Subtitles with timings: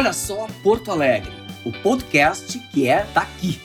[0.00, 1.30] Olha só Porto Alegre,
[1.62, 3.60] o podcast que é daqui.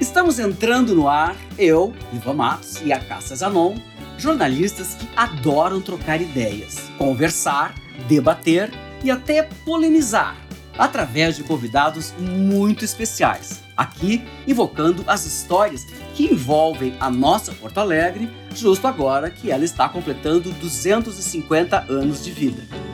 [0.00, 3.74] Estamos entrando no ar, eu, Ivan Matos e a Cássia Zanon,
[4.16, 7.74] jornalistas que adoram trocar ideias, conversar,
[8.06, 8.70] debater
[9.02, 10.36] e até polemizar,
[10.78, 13.60] através de convidados muito especiais.
[13.76, 19.88] Aqui, invocando as histórias que envolvem a nossa Porto Alegre, justo agora que ela está
[19.88, 22.91] completando 250 anos de vida.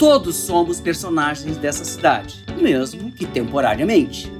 [0.00, 4.32] Todos somos personagens dessa cidade, mesmo que temporariamente.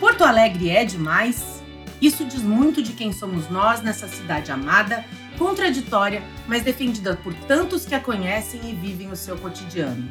[0.00, 1.62] Porto Alegre é demais?
[2.00, 5.04] Isso diz muito de quem somos nós nessa cidade amada,
[5.36, 10.08] contraditória, mas defendida por tantos que a conhecem e vivem o seu cotidiano.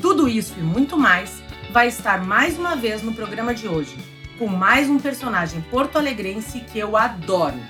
[0.00, 3.94] Tudo isso e muito mais vai estar mais uma vez no programa de hoje,
[4.38, 7.60] com mais um personagem porto-alegrense que eu adoro.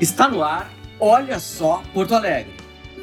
[0.00, 2.54] Está no ar, olha só Porto Alegre.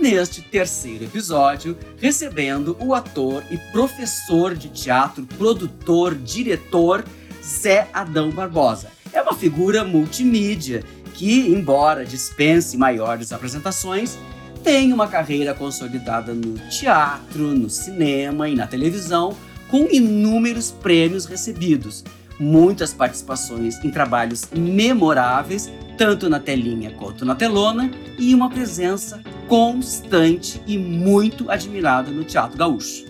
[0.01, 7.05] Neste terceiro episódio, recebendo o ator e professor de teatro, produtor, diretor
[7.43, 8.89] Zé Adão Barbosa.
[9.13, 14.17] É uma figura multimídia que, embora dispense maiores apresentações,
[14.63, 19.37] tem uma carreira consolidada no teatro, no cinema e na televisão,
[19.69, 22.03] com inúmeros prêmios recebidos,
[22.39, 30.61] muitas participações em trabalhos memoráveis, tanto na telinha quanto na telona, e uma presença constante
[30.67, 33.05] e muito admirada no teatro gaúcho.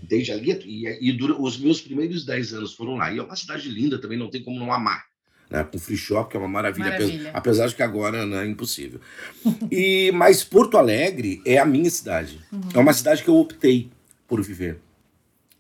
[0.02, 0.32] Entende?
[0.32, 3.12] Ali, e, e dura, os meus primeiros 10 anos foram lá.
[3.12, 5.04] E é uma cidade linda também, não tem como não amar.
[5.50, 5.64] Né?
[5.64, 7.30] Com free shop, que é uma maravilha, Maravilha.
[7.30, 9.00] apesar, apesar de que agora né, é impossível.
[9.72, 12.40] e Mas Porto Alegre é a minha cidade.
[12.74, 13.90] É uma cidade que eu optei
[14.28, 14.80] por viver.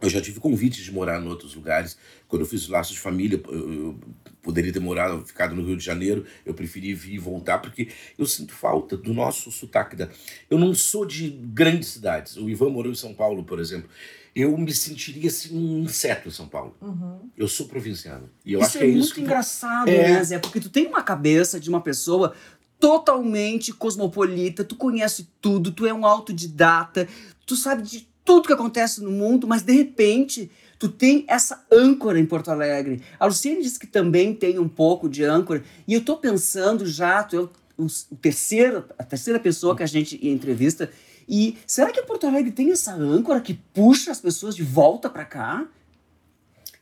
[0.06, 1.98] Eu já tive convites de morar em outros lugares.
[2.28, 4.00] Quando eu fiz laços de família, eu,
[4.42, 6.26] poderia ter morado, ficado no Rio de Janeiro.
[6.46, 9.96] Eu preferi vir e voltar porque eu sinto falta do nosso sotaque.
[9.96, 10.08] Da...
[10.50, 12.38] Eu não sou de grandes cidades.
[12.38, 13.90] O Ivan morou em São Paulo, por exemplo.
[14.36, 16.76] Eu me sentiria assim um inseto em São Paulo.
[16.82, 17.30] Uhum.
[17.38, 18.30] Eu sou provinciano.
[18.46, 20.12] E eu isso acho é que é muito isso que engraçado, É.
[20.12, 20.40] né, Zé?
[20.40, 22.34] Porque tu tem uma cabeça de uma pessoa
[22.80, 27.08] totalmente cosmopolita, tu conhece tudo, tu é um autodidata,
[27.46, 32.20] tu sabe de tudo que acontece no mundo, mas de repente tu tem essa âncora
[32.20, 33.02] em Porto Alegre.
[33.20, 37.24] A Luciane disse que também tem um pouco de âncora, e eu tô pensando já,
[37.24, 40.90] tu o, o terceiro, a terceira pessoa que a gente entrevista,
[41.28, 45.26] e será que Porto Alegre tem essa âncora que puxa as pessoas de volta para
[45.26, 45.68] cá?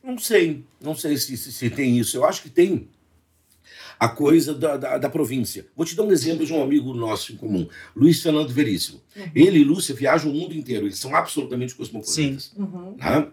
[0.02, 2.16] Não sei, não sei se, se, se tem isso.
[2.16, 2.88] Eu acho que tem
[3.98, 5.66] a coisa da, da, da província.
[5.76, 9.00] Vou te dar um exemplo de um amigo nosso em comum, Luiz Fernando Veríssimo.
[9.34, 12.52] Ele e Lúcia viajam o mundo inteiro, eles são absolutamente cosmopolitas.
[12.56, 12.96] Uhum.
[12.98, 13.28] né?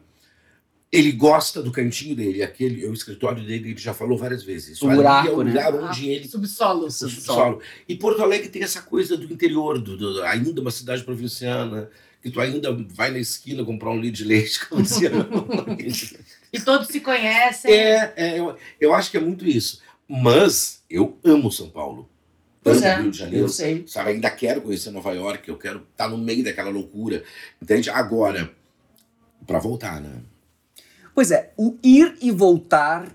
[0.91, 4.81] Ele gosta do cantinho dele, aquele, o escritório dele, ele já falou várias vezes.
[4.81, 5.51] O Ali buraco, é o né?
[5.51, 6.85] lugar onde ele Subsolo.
[6.87, 7.61] o subsolo.
[7.87, 11.89] E Porto Alegre tem essa coisa do interior, do, do- ainda uma cidade provinciana,
[12.21, 15.25] que tu ainda vai na esquina comprar um litro de leite com Luciano.
[16.53, 17.71] E todos se conhecem.
[17.71, 19.79] É, é, eu, eu acho que é muito isso.
[20.11, 22.09] Mas eu amo São Paulo.
[22.61, 23.45] Pois amo é, Rio de Janeiro.
[23.45, 23.85] eu sei.
[23.87, 27.23] Sabe, ainda quero conhecer Nova York, eu quero estar no meio daquela loucura.
[27.61, 27.89] Entende?
[27.89, 28.51] Agora,
[29.47, 30.21] para voltar, né?
[31.15, 33.09] Pois é, o ir e voltar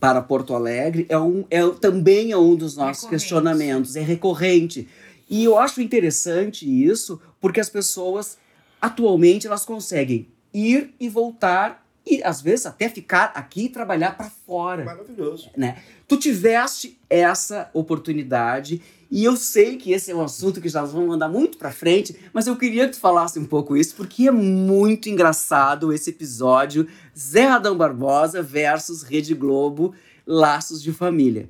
[0.00, 4.88] para Porto Alegre é um, é, também é um dos nossos questionamentos, é recorrente.
[5.30, 8.36] E eu acho interessante isso, porque as pessoas,
[8.80, 14.30] atualmente, elas conseguem ir e voltar e às vezes até ficar aqui e trabalhar para
[14.30, 14.84] fora.
[14.84, 15.50] Maravilhoso.
[15.56, 15.78] Né?
[16.06, 21.14] Tu tiveste essa oportunidade e eu sei que esse é um assunto que nós vamos
[21.14, 24.32] andar muito para frente, mas eu queria que tu falasse um pouco isso porque é
[24.32, 29.94] muito engraçado esse episódio Zé Adão Barbosa versus Rede Globo
[30.26, 31.48] Laços de Família.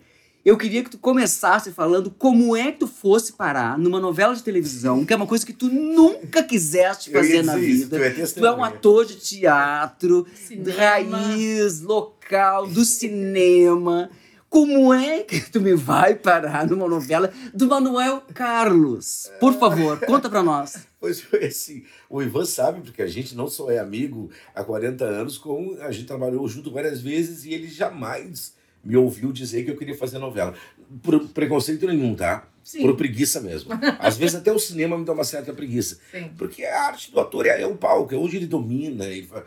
[0.48, 4.42] Eu queria que tu começasse falando como é que tu fosse parar numa novela de
[4.42, 7.98] televisão, que é uma coisa que tu nunca quiseste fazer na dizer isso, vida.
[7.98, 11.18] tu é Tu é um ator de teatro, Cinema.
[11.18, 14.08] raiz, local, do cinema.
[14.48, 19.30] Como é que tu me vai parar numa novela do Manuel Carlos?
[19.38, 20.78] Por favor, conta pra nós.
[20.98, 21.84] Pois foi assim.
[22.08, 25.92] O Ivan sabe, porque a gente não só é amigo há 40 anos, como a
[25.92, 28.56] gente trabalhou junto várias vezes e ele jamais
[28.88, 30.54] me ouviu dizer que eu queria fazer novela.
[31.02, 32.48] Por preconceito nenhum, tá?
[32.64, 32.80] Sim.
[32.80, 33.70] Por preguiça mesmo.
[33.98, 36.00] Às vezes até o cinema me dá uma certa preguiça.
[36.10, 36.30] Sim.
[36.38, 39.04] Porque a arte do ator é, é o palco, é onde ele domina.
[39.04, 39.44] Ele fa...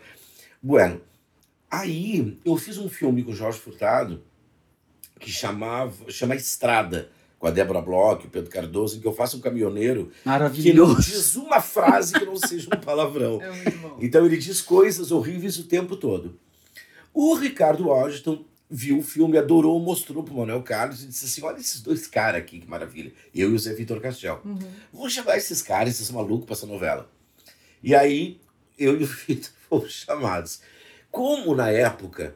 [0.62, 1.00] Bueno,
[1.68, 4.22] aí eu fiz um filme com o Jorge Furtado
[5.18, 9.38] que chamava chama Estrada, com a Débora Bloch, o Pedro Cardoso, em que eu faço
[9.38, 10.12] um caminhoneiro
[10.54, 13.40] que não diz uma frase que não seja um palavrão.
[13.42, 14.04] É.
[14.06, 16.38] Então ele diz coisas horríveis o tempo todo.
[17.12, 18.44] O Ricardo Washington
[18.74, 22.40] viu o filme, adorou, mostrou pro Manuel Carlos e disse assim: olha esses dois caras
[22.40, 23.12] aqui, que maravilha.
[23.34, 24.40] Eu e o Zé Vitor Castel.
[24.44, 24.58] Uhum.
[24.92, 27.08] Vou chamar esses caras, esses malucos, pra essa novela.
[27.82, 28.40] E aí,
[28.78, 30.60] eu e o Vitor fomos chamados.
[31.10, 32.34] Como na época.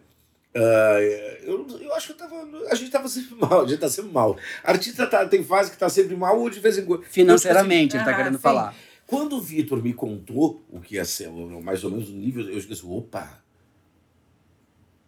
[0.55, 0.99] ah,
[1.43, 2.37] eu, eu acho que eu tava.
[2.71, 4.37] A gente tava sempre mal, a gente tá sempre mal.
[4.62, 7.03] Artista tá- tem fase que tá sempre mal, ou de vez em quando.
[7.05, 8.43] Financeiramente, ele tá Ah, querendo sim.
[8.43, 8.75] falar.
[9.06, 12.49] Quando o Vitor me contou o que ia ser, o- mais ou menos o nível,
[12.50, 13.41] eu disse, opa,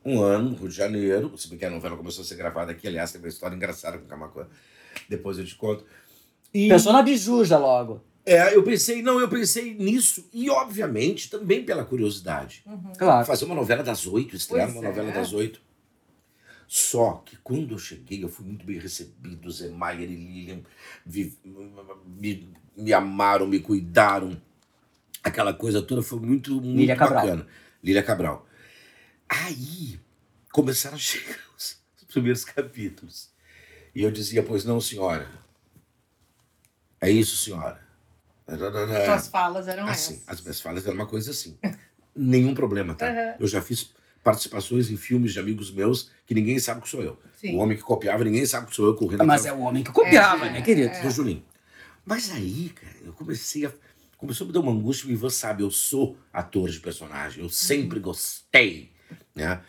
[0.09, 2.87] um ano, Rio de Janeiro, se bem que a novela começou a ser gravada aqui,
[2.89, 4.47] aliás, tem uma história engraçada com o Camacuã,
[5.09, 5.85] depois eu te conto.
[6.53, 8.03] E, Pensou na Biju já logo.
[8.25, 12.65] é, eu pensei, não, eu pensei nisso, e obviamente também pela curiosidade.
[12.99, 13.27] Claro.
[13.27, 15.13] Fazer uma novela das oito, estrear uma novela é.
[15.13, 15.61] das oito.
[16.67, 19.51] Só que quando eu cheguei, eu fui muito bem recebido.
[19.51, 20.61] Zé Maier e Lilian
[21.07, 21.35] vi-
[22.07, 24.37] me, me amaram, me cuidaram.
[25.25, 27.25] Aquela coisa toda foi muito, muito Lília Cabral.
[27.25, 27.47] bacana.
[27.83, 28.47] Lília Cabral.
[29.29, 30.01] Aí
[30.53, 33.31] começaram a chegar os, os primeiros capítulos.
[33.95, 35.29] E eu dizia, pois não, senhora.
[37.01, 37.87] É isso, senhora.
[39.05, 40.29] Suas falas eram Assim, essas.
[40.29, 41.59] as minhas falas eram uma coisa assim.
[42.17, 43.09] Nenhum problema, tá?
[43.11, 43.37] Aham.
[43.39, 43.93] Eu já fiz
[44.25, 47.19] participações em filmes de amigos meus que ninguém sabe que sou eu.
[47.37, 47.55] Sim.
[47.55, 49.85] O homem que copiava, ninguém sabe que sou eu correndo Mas atrás é o homem
[49.85, 50.89] que copiava, É, né, querido?
[50.93, 51.03] é.
[51.03, 51.45] do Julinho.
[52.05, 53.73] Mas aí, cara, eu comecei a.
[54.17, 57.49] Começou a me dar uma angústia, o Ivan sabe, eu sou ator de personagem, eu
[57.49, 58.91] sempre gostei,
[59.35, 59.61] né?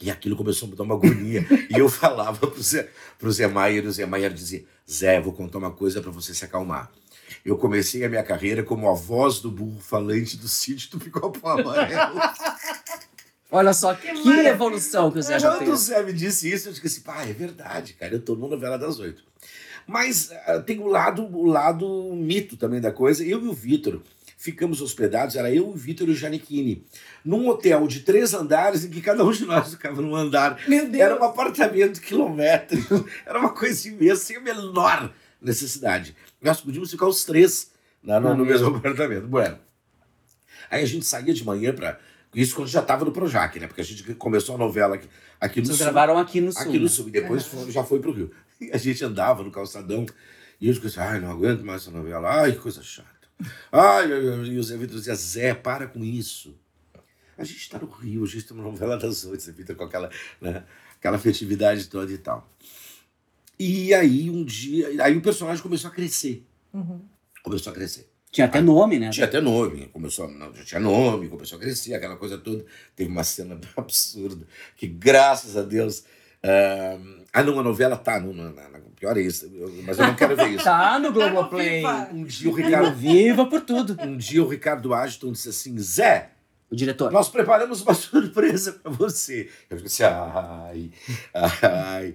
[0.00, 1.46] E aquilo começou a me dar uma agonia.
[1.68, 2.88] e eu falava pro Zé,
[3.18, 6.32] pro Zé Maier, e o Zé Maier dizia: Zé, vou contar uma coisa pra você
[6.32, 6.90] se acalmar.
[7.44, 11.58] Eu comecei a minha carreira como a voz do burro falante do sítio do Picopau
[11.58, 12.20] Amarelo.
[13.52, 14.48] Olha só que, maravilha.
[14.48, 15.76] evolução que o Zé já Quando o.
[15.76, 18.78] Zé me disse isso, eu disse assim, pá, é verdade, cara, eu tô numa novela
[18.78, 19.24] das oito.
[19.86, 23.24] Mas ah, tem o lado, o lado mito também da coisa.
[23.24, 24.00] Eu e o Vitor
[24.42, 26.82] ficamos hospedados, era eu, o Vitor e o Giannichini,
[27.22, 30.58] num hotel de três andares em que cada um de nós ficava num andar.
[30.66, 31.02] Meu Deus.
[31.04, 36.16] Era um apartamento quilométrico, era uma coisa imensa, sem a menor necessidade.
[36.40, 37.70] Nós podíamos ficar os três
[38.02, 38.64] na- no, no mesmo.
[38.64, 39.26] mesmo apartamento.
[39.26, 39.58] Bueno.
[40.70, 41.98] Aí a gente saía de manhã para
[42.34, 43.66] Isso quando já estava no Projac, né?
[43.66, 45.06] Porque a gente começou a novela aqui,
[45.38, 45.84] aqui no Vocês Sul.
[45.86, 46.62] gravaram aqui no Sul.
[46.62, 46.88] Aqui no né?
[46.88, 47.08] Sul.
[47.08, 48.30] E depois foi- já foi pro Rio.
[48.60, 50.06] E a gente andava no calçadão.
[50.60, 52.28] E eu disse, ai, não aguento mais essa novela.
[52.42, 53.08] Ai, que coisa chata.
[53.72, 54.08] Ai.
[54.08, 56.54] e o Zé Vitor dizia, Zé, para com isso.
[57.36, 59.84] A gente está no Rio, a gente está numa novela das oito, Zé Vitor, com
[59.84, 60.64] aquela, né,
[60.98, 62.48] aquela festividade toda e tal.
[63.58, 66.46] E aí, um dia, aí o personagem começou a crescer.
[66.72, 67.00] Uhum.
[67.42, 68.10] Começou a crescer.
[68.30, 69.10] Tinha até nome, né?
[69.10, 72.64] Tinha até nome, começou, não, já tinha nome, começou a crescer, aquela coisa toda.
[72.94, 76.04] Teve uma cena absurda, que graças a Deus.
[76.42, 76.98] ah,
[77.32, 80.14] ah, não, a novela tá, não, não, não, pior é isso, eu- mas eu não
[80.14, 80.62] quero ver isso.
[80.64, 81.78] Tá no Globoplay.
[81.78, 82.08] Viva.
[82.12, 83.96] Um dia o Ricardo, viva por tudo.
[84.00, 86.30] um dia o Ricardo Ashton disse assim: Zé,
[86.70, 87.10] O diretor.
[87.10, 89.48] nós preparamos uma surpresa para você.
[89.68, 90.90] Eu disse: ai,
[91.62, 92.14] ai.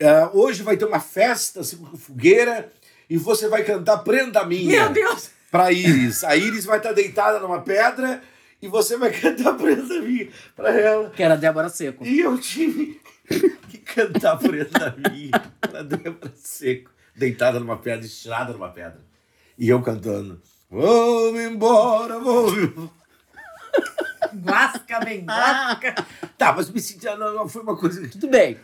[0.00, 2.70] Ah, hoje vai ter uma festa assim, com fogueira
[3.08, 5.30] e você vai cantar Prenda Minha Meu Deus!
[5.50, 6.22] pra Iris.
[6.22, 8.22] A Iris vai estar deitada numa pedra
[8.60, 11.08] e você vai cantar Prenda Minha pra ela.
[11.10, 12.04] Que era a Débora Seco.
[12.04, 13.00] E eu tive
[13.96, 19.00] cantar Prenda Minha pra Débora Seco, deitada numa pedra, estirada numa pedra.
[19.58, 20.40] E eu cantando.
[20.68, 22.52] Vou embora, vou.
[24.34, 25.94] Guasca, bem, guasca.
[26.36, 27.06] Tá, mas me senti.
[27.06, 28.06] Não, não, foi uma coisa.
[28.08, 28.58] Tudo bem.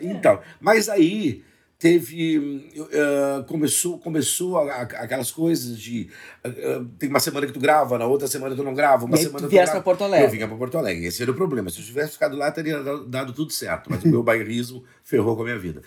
[0.00, 1.42] Então, mas aí
[1.78, 6.10] teve uh, começou começou a, a, aquelas coisas de
[6.44, 9.20] uh, tem uma semana que tu grava na outra semana tu não grava uma e
[9.20, 10.26] semana tu viesse para Porto Alegre.
[10.26, 11.70] eu vinha para Porto Alegre esse era o problema.
[11.70, 15.36] Se eu tivesse ficado lá teria dado, dado tudo certo mas o meu bairrismo ferrou
[15.36, 15.82] com a minha vida.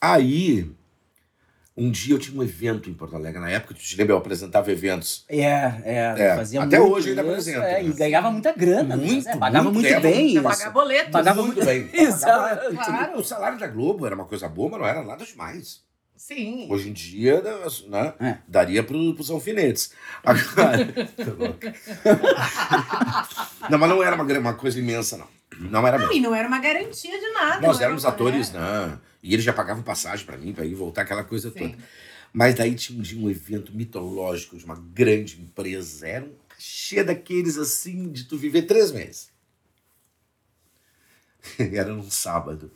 [0.00, 0.70] Aí
[1.76, 4.18] um dia eu tinha um evento em Porto Alegre, na época, tu te lembra, eu
[4.18, 5.24] apresentava eventos.
[5.28, 5.42] É,
[5.84, 7.84] é, É, fazia até muito hoje ainda apresento, É, né?
[7.84, 8.96] e ganhava muita grana.
[8.96, 9.36] Muito, né?
[9.36, 10.42] Pagava muito, muito, é, bem muito.
[10.42, 11.10] Pagar boleto.
[11.10, 11.88] Pagava muito muito bem.
[11.92, 12.74] Exato.
[12.76, 13.18] Claro.
[13.18, 15.80] O salário da Globo era uma coisa boa, mas não era nada demais.
[16.16, 16.68] Sim.
[16.70, 17.42] Hoje em dia,
[17.88, 18.36] né, É.
[18.46, 19.92] daria para os alfinetes.
[20.22, 20.78] Agora,
[23.68, 25.26] não, mas não era uma, uma coisa imensa, não.
[25.58, 26.18] Não era Não, mesmo.
[26.18, 27.66] e não era uma garantia de nada.
[27.66, 28.98] Nós éramos atores, né?
[29.22, 31.58] E eles já pagavam passagem para mim, para ir voltar, aquela coisa Sim.
[31.58, 31.78] toda.
[32.32, 36.08] Mas daí tinha um dia um evento mitológico de uma grande empresa.
[36.08, 39.30] Era um cachê daqueles assim, de tu viver três meses.
[41.58, 42.72] Era num sábado.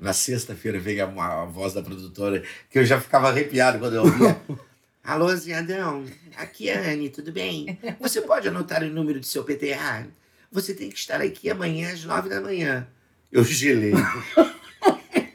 [0.00, 4.02] Na sexta-feira veio a, a voz da produtora, que eu já ficava arrepiado quando eu
[4.02, 4.40] ouvia.
[5.04, 6.04] Alô, Ziadão,
[6.36, 7.78] aqui é a Anne, tudo bem?
[7.98, 10.06] Você pode anotar o número do seu PTA?
[10.52, 12.86] Você tem que estar aqui amanhã às nove da manhã.
[13.32, 13.92] Eu gelei.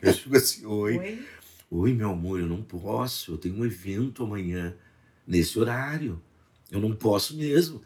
[0.03, 0.97] Eu digo assim, oi.
[0.97, 1.27] Oi.
[1.71, 3.31] Oi, meu amor, eu não posso.
[3.31, 4.75] Eu tenho um evento amanhã,
[5.25, 6.21] nesse horário.
[6.69, 7.81] Eu não posso mesmo.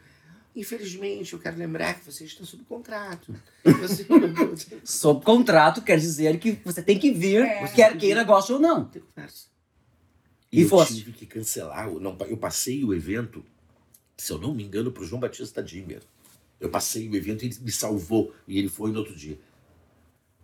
[0.55, 3.33] Infelizmente, eu quero lembrar que você está sob contrato.
[3.63, 4.05] Você
[4.83, 7.67] Sob contrato quer dizer que você tem que vir, É.
[7.67, 8.83] quer queira, goste ou não.
[8.85, 9.45] tem conversa.
[10.51, 10.95] E E eu fosse?
[10.95, 11.87] tive que cancelar.
[11.87, 13.45] Eu, não, eu passei o evento,
[14.17, 16.01] se eu não me engano, para o João Batista Dimmer.
[16.59, 18.33] Eu passei o evento e ele me salvou.
[18.47, 19.37] E ele foi no outro dia.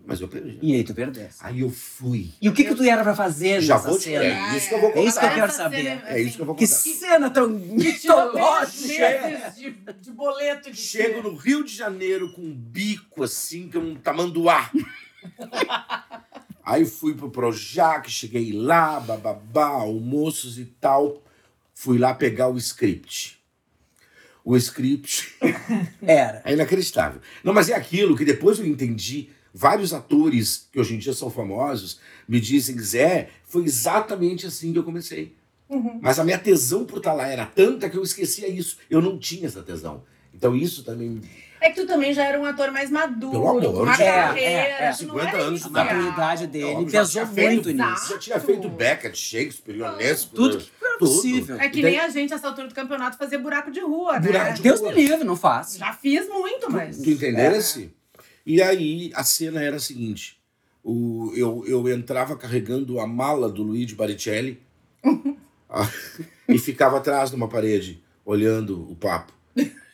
[0.06, 0.60] Mas eu perdi.
[0.62, 1.38] E aí tu perdesse.
[1.42, 2.32] Aí eu fui.
[2.42, 4.24] E o que que tu era pra fazer Já nessa vou te cena?
[4.26, 5.34] é isso que eu vou É isso que eu contar.
[5.36, 5.84] quero Essa saber.
[5.84, 6.80] cena, É isso que eu vou Que contar.
[6.80, 8.88] cena tão mitológica!
[8.88, 13.78] meses de, de boleto de Chego no Rio de Janeiro com um bico assim, que
[13.78, 14.70] é um tamanduá.
[16.66, 21.22] Aí fui pro Projac, cheguei lá, bababá, almoços e tal.
[21.74, 23.40] Fui lá pegar o script.
[24.46, 25.34] O script
[26.02, 26.42] Era.
[26.46, 27.22] é inacreditável.
[27.44, 29.30] Não, mas é aquilo que depois eu entendi.
[29.54, 34.80] Vários atores que hoje em dia são famosos me dizem, Zé, foi exatamente assim que
[34.80, 35.36] eu comecei.
[36.02, 38.78] Mas a minha tesão por estar lá era tanta que eu esquecia isso.
[38.90, 40.04] Eu não tinha essa tesão.
[40.34, 41.22] Então isso também
[41.62, 43.98] É que tu também já era um ator mais maduro, Pelo amor com uma Deus.
[43.98, 44.40] carreira.
[44.40, 44.92] É, é, é.
[44.94, 45.86] tu não 50 era anos de A inicial.
[45.86, 47.92] maturidade dele já pesou tinha feito- muito Exato.
[47.92, 48.10] nisso.
[48.14, 50.36] Já tinha feito Beckett, Shakespeare, Ionesco.
[50.36, 51.10] Tudo que era tudo.
[51.12, 51.56] possível.
[51.60, 54.28] É que Daí- nem a gente, essa altura do campeonato, fazer buraco de rua, né?
[54.28, 55.78] Buraco de Deus me livre, não faço.
[55.80, 56.98] Já fiz muito, mas...
[56.98, 57.94] Tu entendesse?
[58.46, 60.40] E aí a cena era a seguinte:
[60.84, 64.62] o, eu, eu entrava carregando a mala do Luigi Baricelli
[65.70, 65.90] ah,
[66.48, 69.34] e ficava atrás de uma parede, olhando o papo.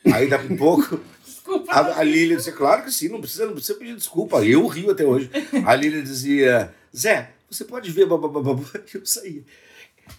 [0.05, 1.71] Aí daqui a pouco Desculpa.
[1.71, 4.43] a, a Lília dizia, claro que sim, não precisa, não precisa pedir desculpa.
[4.45, 5.29] Eu rio até hoje.
[5.65, 8.63] A Lília dizia, Zé, você pode ver, babababá.
[8.93, 9.43] E eu saía.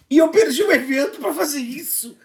[0.09, 2.17] E eu perdi o evento pra fazer isso.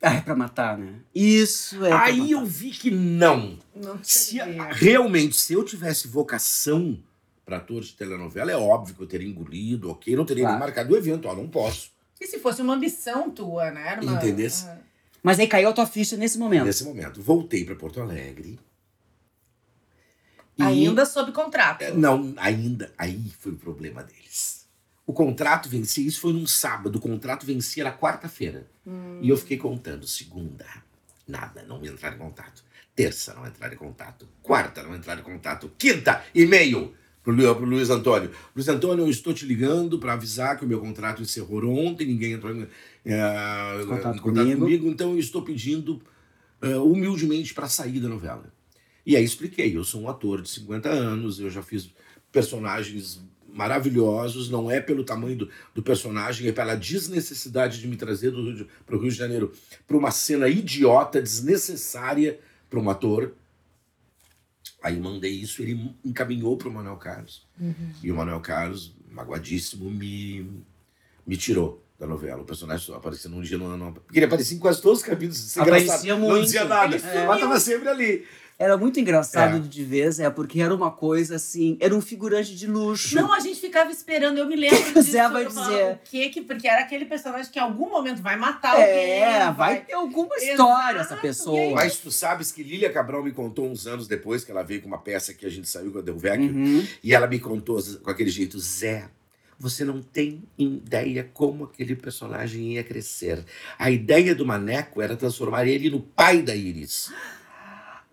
[0.00, 1.00] Ah, é pra matar, né?
[1.14, 1.92] Isso é.
[1.92, 3.58] Aí eu vi que não.
[3.74, 4.38] Não Se,
[4.70, 6.98] realmente, se eu tivesse vocação
[7.44, 10.14] para ator de telenovela, é óbvio que eu teria engolido, ok?
[10.14, 10.56] Não teria Claro.
[10.58, 11.90] nem marcado o evento, ó, não posso.
[12.20, 13.88] E se fosse uma ambição tua, né?
[13.92, 14.12] Era uma...
[14.12, 14.66] Entendesse?
[14.66, 14.78] Ah.
[15.22, 16.64] Mas aí caiu a tua ficha nesse momento.
[16.66, 17.20] Nesse momento.
[17.20, 18.58] Voltei para Porto Alegre.
[20.56, 21.82] E- Ainda sob contrato.
[21.82, 22.92] É, Não, ainda.
[22.96, 24.67] Aí foi o problema deles.
[25.08, 28.66] O contrato vencia, isso foi num sábado, o contrato vencia na quarta-feira.
[29.22, 30.06] E eu fiquei contando.
[30.06, 30.66] Segunda,
[31.26, 32.62] nada, não me entraram em contato.
[32.94, 34.28] Terça, não entraram em contato.
[34.42, 35.72] Quarta, não entraram em contato.
[35.78, 38.30] Quinta, e-mail pro, Lu- pro Luiz Antônio.
[38.54, 42.32] Luiz Antônio, eu estou te ligando para avisar que o meu contrato encerrou ontem, ninguém
[42.32, 42.68] entrou em,
[43.06, 44.60] eh, Contato em contato comigo.
[44.60, 46.02] comigo, então eu estou pedindo
[46.60, 48.52] eh, humildemente para sair da novela.
[49.06, 51.88] E aí expliquei, eu sou um ator de 50 anos, eu já fiz
[52.30, 53.20] personagens
[53.58, 58.32] maravilhosos, não é pelo tamanho do, do personagem, é pela desnecessidade de me trazer
[58.86, 59.52] para o Rio de Janeiro
[59.84, 62.38] para uma cena idiota, desnecessária
[62.70, 63.34] para um ator.
[64.80, 67.44] Aí mandei isso, ele encaminhou para o Manuel Carlos.
[68.00, 70.48] E o Manuel Carlos, magoadíssimo, me,
[71.26, 72.42] me tirou da novela.
[72.42, 75.04] O personagem só aparecia num dia, não, não, porque ele aparecia em quase todos os
[75.04, 75.56] capítulos.
[75.56, 76.20] É Aparecia engraçado.
[76.20, 76.44] Não muito.
[76.44, 77.26] dizia nada, sumiu.
[77.26, 78.24] mas estava sempre ali.
[78.60, 79.60] Era muito engraçado É.
[79.60, 83.14] de vez, é, porque era uma coisa assim, era um figurante de luxo.
[83.14, 85.12] Não, a gente ficava esperando, eu me lembro que o disso.
[85.12, 85.92] Zé vai dizer?
[85.92, 86.40] O que que...
[86.42, 88.86] Porque era aquele personagem que em algum momento vai matar alguém.
[88.88, 91.56] é, vai ter alguma história essa Exato, pessoa.
[91.56, 94.64] e aí- Mas tu sabes que Lília Cabral me contou uns anos depois, que ela
[94.64, 96.84] veio com uma peça que a gente saiu com a Del Vecchio, Uhum.
[97.04, 99.08] e ela me contou com aquele jeito, Zé,
[99.56, 103.44] você não tem ideia como aquele personagem ia crescer.
[103.78, 107.12] A ideia do Maneco era transformar ele no pai da Iris.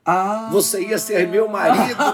[0.05, 0.49] Ah.
[0.51, 1.95] Você ia ser meu marido.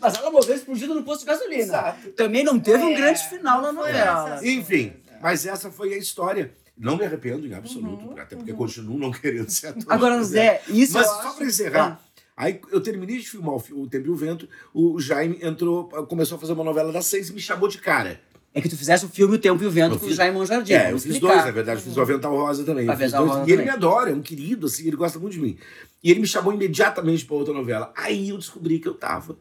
[0.00, 1.62] Mas ela por escondido no posto de gasolina.
[1.62, 2.10] Exato.
[2.12, 4.34] Também não teve um É, grande final na novela.
[4.36, 4.46] essa.
[4.46, 6.54] Enfim, mas essa foi a história.
[6.76, 9.84] Não me arrependo em absoluto, Uhum, até porque continuo não querendo ser ator.
[9.92, 12.00] Agora, Zé, isso Mas só acho- pra encerrar,
[12.34, 16.36] aí eu terminei de filmar o, o Tempo e o Vento, o Jaime entrou, começou
[16.36, 18.18] a fazer uma novela das seis e me chamou de cara.
[18.52, 20.44] É que tu fizesse o filme O Tempo e o Vento Eu com o Jaime
[20.44, 20.72] Jardim.
[20.72, 22.86] É, eu fiz dois, na verdade, fiz o Avental Rosa também.
[22.86, 23.66] Eu fiz Avental dois, Rosa e ele também.
[23.66, 25.56] me adora, é um querido, assim, ele gosta muito de mim.
[26.02, 27.92] E ele me chamou imediatamente pra outra novela.
[27.96, 29.36] Aí eu descobri que eu tava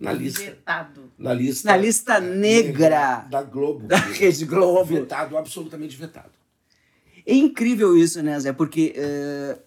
[0.00, 0.40] na lista.
[0.40, 1.12] Vetado.
[1.18, 3.86] Na lista, Na lista negra da Globo.
[3.86, 4.84] da Rede Globo.
[4.84, 6.30] Vetado, absolutamente vetado.
[7.26, 8.52] É incrível isso, né, Zé?
[8.52, 9.58] Porque eh,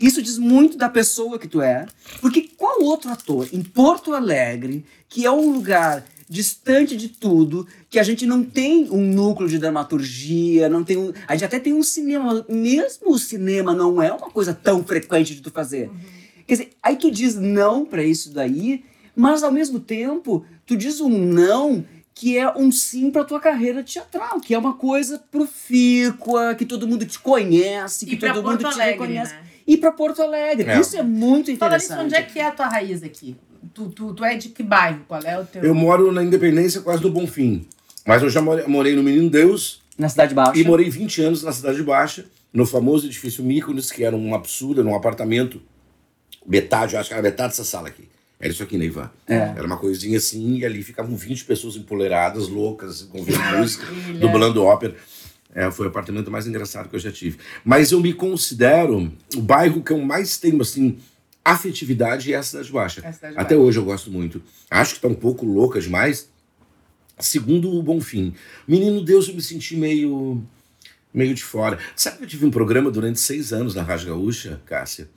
[0.00, 1.86] isso diz muito da pessoa que tu é.
[2.20, 7.98] Porque qual outro ator em Porto Alegre, que é um lugar distante de tudo, que
[7.98, 11.72] a gente não tem um núcleo de dramaturgia, não tem um, a gente até tem
[11.72, 15.90] um cinema, mesmo o cinema não é uma coisa tão frequente de tu fazer.
[16.46, 18.84] Quer dizer, aí tu diz não pra isso daí,
[19.16, 23.82] mas ao mesmo tempo tu diz um não que é um sim pra tua carreira
[23.82, 28.46] teatral, que é uma coisa profícua, que todo mundo te conhece, que E todo Porto
[28.46, 29.32] mundo te Alegre, reconhece.
[29.32, 29.42] né?
[29.66, 30.68] E pra Porto Alegre.
[30.70, 30.78] É.
[30.80, 32.04] Isso é muito Fala nisso, interessante.
[32.06, 33.34] onde é que é a tua raiz aqui?
[33.74, 35.00] Tu, tu, tu é de que bairro?
[35.08, 35.62] Qual é o teu...
[35.62, 37.66] Eu moro na Independência, quase do Bonfim.
[38.06, 40.58] Mas eu já morei, morei no Menino Deus Na Cidade Baixa.
[40.58, 44.84] e morei 20 anos na Cidade Baixa, no famoso edifício Mykonos, que era um absurdo,
[44.84, 45.60] num apartamento.
[46.46, 48.08] Metade, eu acho que era metade dessa sala aqui.
[48.38, 49.12] Era isso aqui, Neiva.
[49.26, 49.36] É.
[49.56, 53.86] Era uma coisinha assim, e ali ficavam 20 pessoas empoleiradas, loucas, ouvindo música,
[54.20, 54.94] dublando ópera.
[55.54, 57.38] É, foi o apartamento mais engraçado que eu já tive.
[57.64, 60.98] Mas eu me considero o bairro que eu mais tenho, assim,
[61.44, 63.00] afetividade é a Cidade Baixa.
[63.04, 63.66] É a Cidade Até Baixa.
[63.66, 64.42] hoje eu gosto muito.
[64.70, 66.28] Acho que tá um pouco louca demais.
[67.18, 68.34] Segundo o Bonfim.
[68.66, 70.42] Menino Deus, eu me senti meio
[71.12, 71.78] meio de fora.
[71.94, 75.08] Sabe que eu tive um programa durante seis anos na Rádio Gaúcha, Cássia?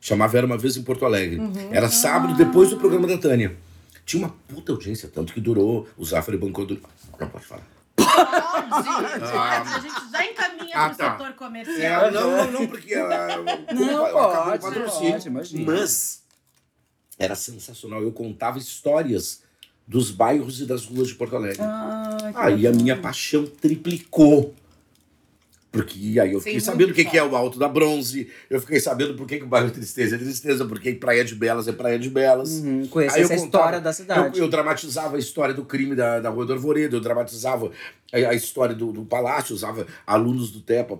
[0.00, 1.38] Chamava Era Uma Vez em Porto Alegre.
[1.70, 3.56] Era sábado, depois do programa da Tânia.
[4.04, 5.88] Tinha uma puta audiência, tanto que durou.
[5.96, 6.78] O Zafari bancou do...
[7.18, 7.66] Não pode falar.
[7.96, 11.12] Pode, a gente já encaminha Ah, pro tá.
[11.12, 12.10] setor É, comercial.
[12.12, 13.36] não, não, não, porque ela,
[13.72, 15.72] Não, pode, pode, imagina.
[15.72, 16.22] Mas
[17.18, 18.02] era sensacional.
[18.02, 19.42] Eu contava histórias
[19.86, 21.60] dos bairros e das ruas de Porto Alegre.
[21.62, 24.54] Ah, Aí a minha paixão triplicou.
[25.74, 28.60] Porque aí eu fiquei Tem sabendo o que, que é o Alto da Bronze, eu
[28.60, 31.66] fiquei sabendo por que, que o bairro Tristeza é Tristeza, por que Praia de Belas
[31.68, 32.50] é Praia de Belas.
[32.60, 34.38] Uhum, conhecer Aí eu essa contava- história da cidade.
[34.38, 37.70] Eu, eu dramatizava a história do crime da, da Rua do Arvoredo, eu dramatizava
[38.12, 40.96] a, a história do, do palácio, usava alunos do TEPA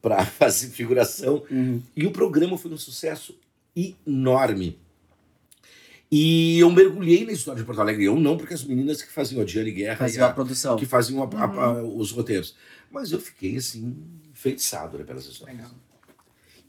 [0.00, 1.42] para fazer figuração.
[1.50, 1.82] Uhum.
[1.94, 3.34] E o programa foi um sucesso
[3.76, 4.78] enorme.
[6.10, 8.04] E eu mergulhei na história de Porto Alegre.
[8.04, 10.76] Eu não, porque as meninas que faziam a Diane Guerra Fazer a a, produção.
[10.76, 12.56] que faziam a- a- a- os roteiros.
[12.90, 13.96] Mas eu fiquei assim,
[14.32, 15.58] feitiçado né, pelas histórias.
[15.58, 15.70] Legal.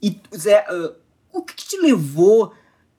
[0.02, 0.94] E, Zé, ah,
[1.32, 2.54] o que, que te levou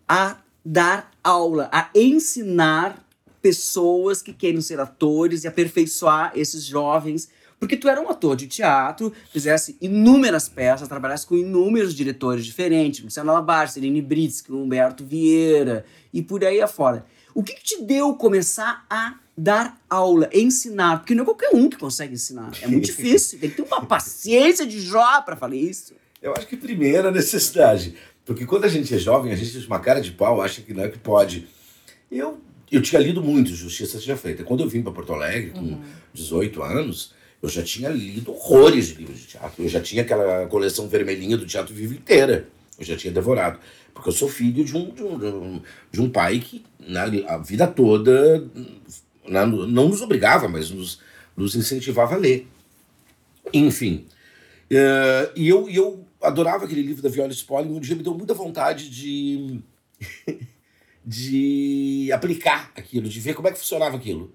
[0.08, 3.06] a dar aula, a ensinar
[3.42, 7.30] pessoas que querem ser atores e aperfeiçoar esses jovens?
[7.60, 13.04] Porque tu era um ator de teatro, fizesse inúmeras peças, trabalhasse com inúmeros diretores diferentes,
[13.04, 17.06] Luciano Labar, Celine Britsky, Humberto Vieira e por aí afora.
[17.36, 21.00] O que, que te deu começar a dar aula, ensinar?
[21.00, 22.52] Porque não é qualquer um que consegue ensinar.
[22.62, 23.40] É muito difícil.
[23.40, 25.94] Tem que ter uma paciência de Jó para falar isso.
[26.22, 27.96] Eu acho que primeiro a necessidade.
[28.24, 30.74] Porque quando a gente é jovem, a gente tem uma cara de pau, acha que
[30.74, 31.48] não é que pode.
[32.12, 32.40] Eu,
[32.72, 34.44] eu tinha lido muito Justiça Seja Feita.
[34.44, 35.82] Quando eu vim para Porto Alegre, com
[36.14, 39.64] 18 anos, eu já tinha lido horrores de livros de teatro.
[39.64, 42.48] Eu já tinha aquela coleção vermelhinha do Teatro Vivo inteira.
[42.78, 43.60] Eu já tinha devorado.
[43.94, 47.66] Porque eu sou filho de um, de um, de um, pai que, na, a vida
[47.68, 48.48] toda,
[49.28, 51.00] não nos obrigava, mas nos,
[51.36, 52.48] nos incentivava a ler.
[53.54, 54.06] Enfim.
[54.70, 57.72] Eh, e eu, eu adorava aquele livro da Viola Spolin.
[57.72, 59.60] Um dia me deu muita vontade de,
[61.06, 64.34] de aplicar aquilo, de ver como é que funcionava aquilo.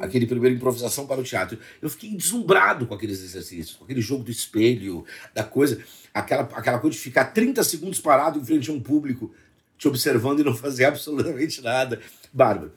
[0.00, 1.58] Aquele primeiro improvisação para o teatro.
[1.80, 5.82] Eu fiquei deslumbrado com aqueles exercícios, com aquele jogo do espelho, da coisa.
[6.12, 9.32] Aquela, aquela coisa de ficar 30 segundos parado em frente a um público,
[9.76, 12.00] te observando e não fazer absolutamente nada.
[12.32, 12.72] Bárbaro.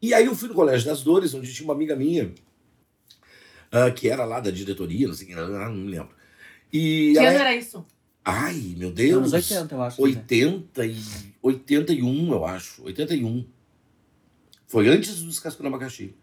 [0.00, 2.32] E aí eu fui no Colégio das Dores, onde tinha uma amiga minha,
[3.70, 6.10] ah, que era lá da diretoria, não sei o que, não me lembro.
[6.72, 7.84] E Que ela- ano era isso?
[8.24, 9.16] Ai, meu Deus.
[9.18, 10.02] Anos 80, eu acho.
[10.02, 10.08] né?
[10.08, 10.96] 80 e
[11.42, 12.82] 81, eu acho.
[12.84, 13.44] 81.
[14.66, 16.14] Foi antes do Descascando Abacaxi.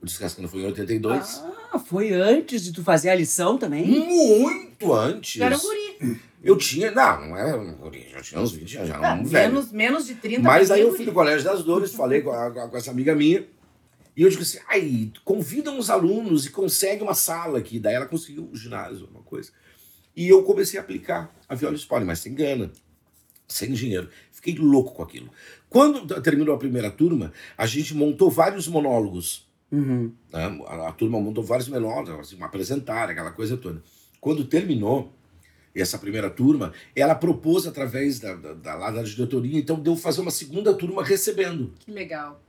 [0.00, 1.40] O Descascando foi em 82.
[1.72, 3.86] Ah, foi antes de tu fazer a lição também?
[3.86, 5.34] Muito antes.
[5.34, 6.20] Tu era um guri.
[6.42, 6.90] Eu tinha.
[6.90, 9.52] Não, não era um guri, já tinha uns 20 anos, já era um velho.
[9.52, 12.50] menos, menos de 30 Mas aí eu fui no Colégio das Dores, falei com, a-
[12.68, 13.46] com essa amiga minha.
[14.16, 17.78] E eu digo assim: ai, convida uns alunos e consegue uma sala aqui.
[17.78, 19.50] Daí ela conseguiu o ginásio, uma coisa.
[20.14, 22.70] E eu comecei a aplicar a viola Spoiler, mas sem gana,
[23.48, 24.08] sem dinheiro.
[24.30, 25.30] Fiquei louco com aquilo.
[25.70, 29.46] Quando terminou a primeira turma, a gente montou vários monólogos.
[29.70, 30.12] Uhum.
[30.30, 30.60] né?
[30.66, 33.82] A, a turma montou vários monólogos, assim, uma apresentar, aquela coisa toda.
[34.20, 35.10] Quando terminou
[35.74, 40.20] essa primeira turma, ela propôs através da, da, da, lá da diretoria, então deu fazer
[40.20, 41.72] uma segunda turma recebendo.
[41.78, 42.40] Que legal.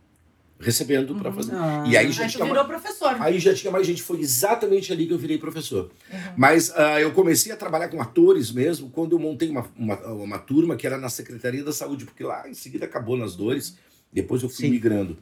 [0.59, 1.35] Recebendo para Uhum.
[1.35, 1.55] fazer.
[1.55, 1.83] Ah.
[1.87, 3.15] E aí já Aí tinha virou professor.
[3.19, 5.91] Aí já tinha mais gente, foi exatamente ali que eu virei professor.
[6.11, 6.19] Uhum.
[6.37, 10.39] Mas ah, eu comecei a trabalhar com atores mesmo quando eu montei uma, uma, uma
[10.39, 13.77] turma que era na Secretaria da Saúde, porque lá em seguida acabou nas dores,
[14.11, 14.71] depois eu fui Sim.
[14.71, 15.17] migrando.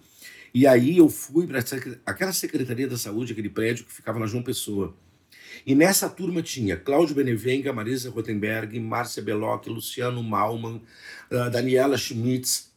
[0.53, 1.63] E aí eu fui para
[2.05, 4.93] aquela Secretaria da Saúde, aquele prédio que ficava na João Pessoa.
[5.65, 10.81] E nessa turma tinha Cláudio Benevenga, Marisa Rotenberg, Márcia Beloc, Luciano Malman,
[11.31, 12.71] ah, Daniela Schmitz,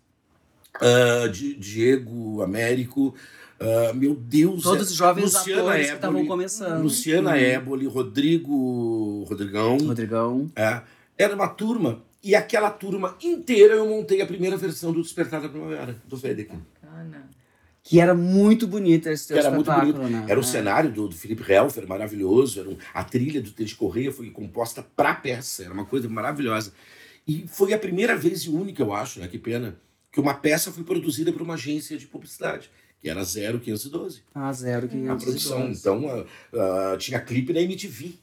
[1.33, 3.15] Di- Diego Américo,
[3.61, 4.63] ah, meu Deus.
[4.63, 6.83] Todos os jovens Luciana atores que estavam Éboli, começando.
[6.83, 7.37] Luciana Uhum.
[7.37, 9.79] Éboli, Rodrigo Rodrigão.
[9.79, 10.51] Rodrigão.
[10.57, 10.81] É,
[11.17, 15.49] era uma turma, e aquela turma inteira eu montei a primeira versão do Despertar da
[15.49, 16.51] Primavera, do Vedek.
[17.87, 19.99] Que era muito bonito esse teu Era muito bonito.
[19.99, 20.25] né?
[20.27, 20.47] Era o É.
[20.47, 22.59] cenário do, do Felipe Helfer, maravilhoso.
[22.61, 25.65] Era um- a trilha do Tede Correia foi composta pra peça.
[25.65, 26.73] Era uma coisa maravilhosa.
[27.29, 29.29] E foi a primeira vez e única, eu acho, né?
[29.29, 29.77] Que pena,
[30.11, 32.71] que uma peça foi produzida por uma agência de publicidade,
[33.03, 34.23] que era 0512.
[34.35, 35.71] Ah, zero que A produção.
[35.71, 36.09] Então,
[36.55, 38.15] ah, ah, tinha clipe na MTV.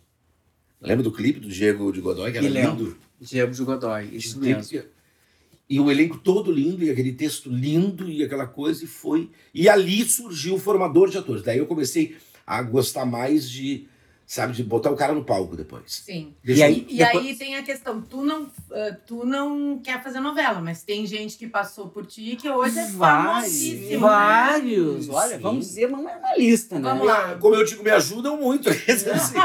[0.82, 2.72] Lembra do clipe do Diego de Godoy, que era lembro.
[2.86, 2.98] lindo?
[3.20, 4.64] Diego de Godoy, isso mesmo.
[4.68, 4.88] clipe-
[5.72, 9.30] E o elenco todo lindo, e aquele texto lindo, e aquela coisa, e foi.
[9.54, 11.44] E ali surgiu o formador de atores.
[11.44, 13.88] Daí eu comecei a gostar mais de,
[14.34, 16.04] sabe, de botar o cara no palco depois.
[16.06, 16.34] Sim.
[16.42, 20.02] E Deixa aí- E Depois- aí tem a questão, tu não, ah, tu não quer
[20.02, 23.92] fazer novela, mas tem gente que passou por ti que hoje é famosíssimo.
[23.92, 23.98] né?
[23.98, 25.10] vários.
[25.10, 25.42] Olha, Sim.
[25.42, 26.90] vamos dizer uma, uma lista, né?
[26.90, 27.32] Vamos lá.
[27.32, 28.70] Ah, Como eu digo, me ajudam muito.
[28.70, 29.38] Assim,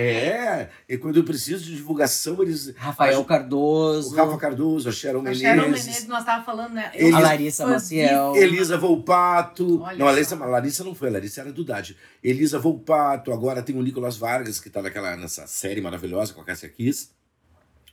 [0.00, 2.72] é, e quando eu preciso de divulgação, eles.
[2.76, 5.42] Rafael O Cardoso, Rafa Cardoso, a Sharon A Menezes.
[5.42, 6.90] Sharon Menezes, nós tava falando, né?
[6.94, 8.36] Eles- a Elisa- Larissa Maciel.
[8.36, 9.82] Elisa Volpato.
[9.82, 11.96] Olha não, a Larissa, a Larissa não foi, a Larissa era do Dade.
[12.22, 16.44] Elisa Volpato, agora tem o Nicolas Vargas, que tá naquela, nessa série maravilhosa com a
[16.44, 17.08] Cássia Kiss.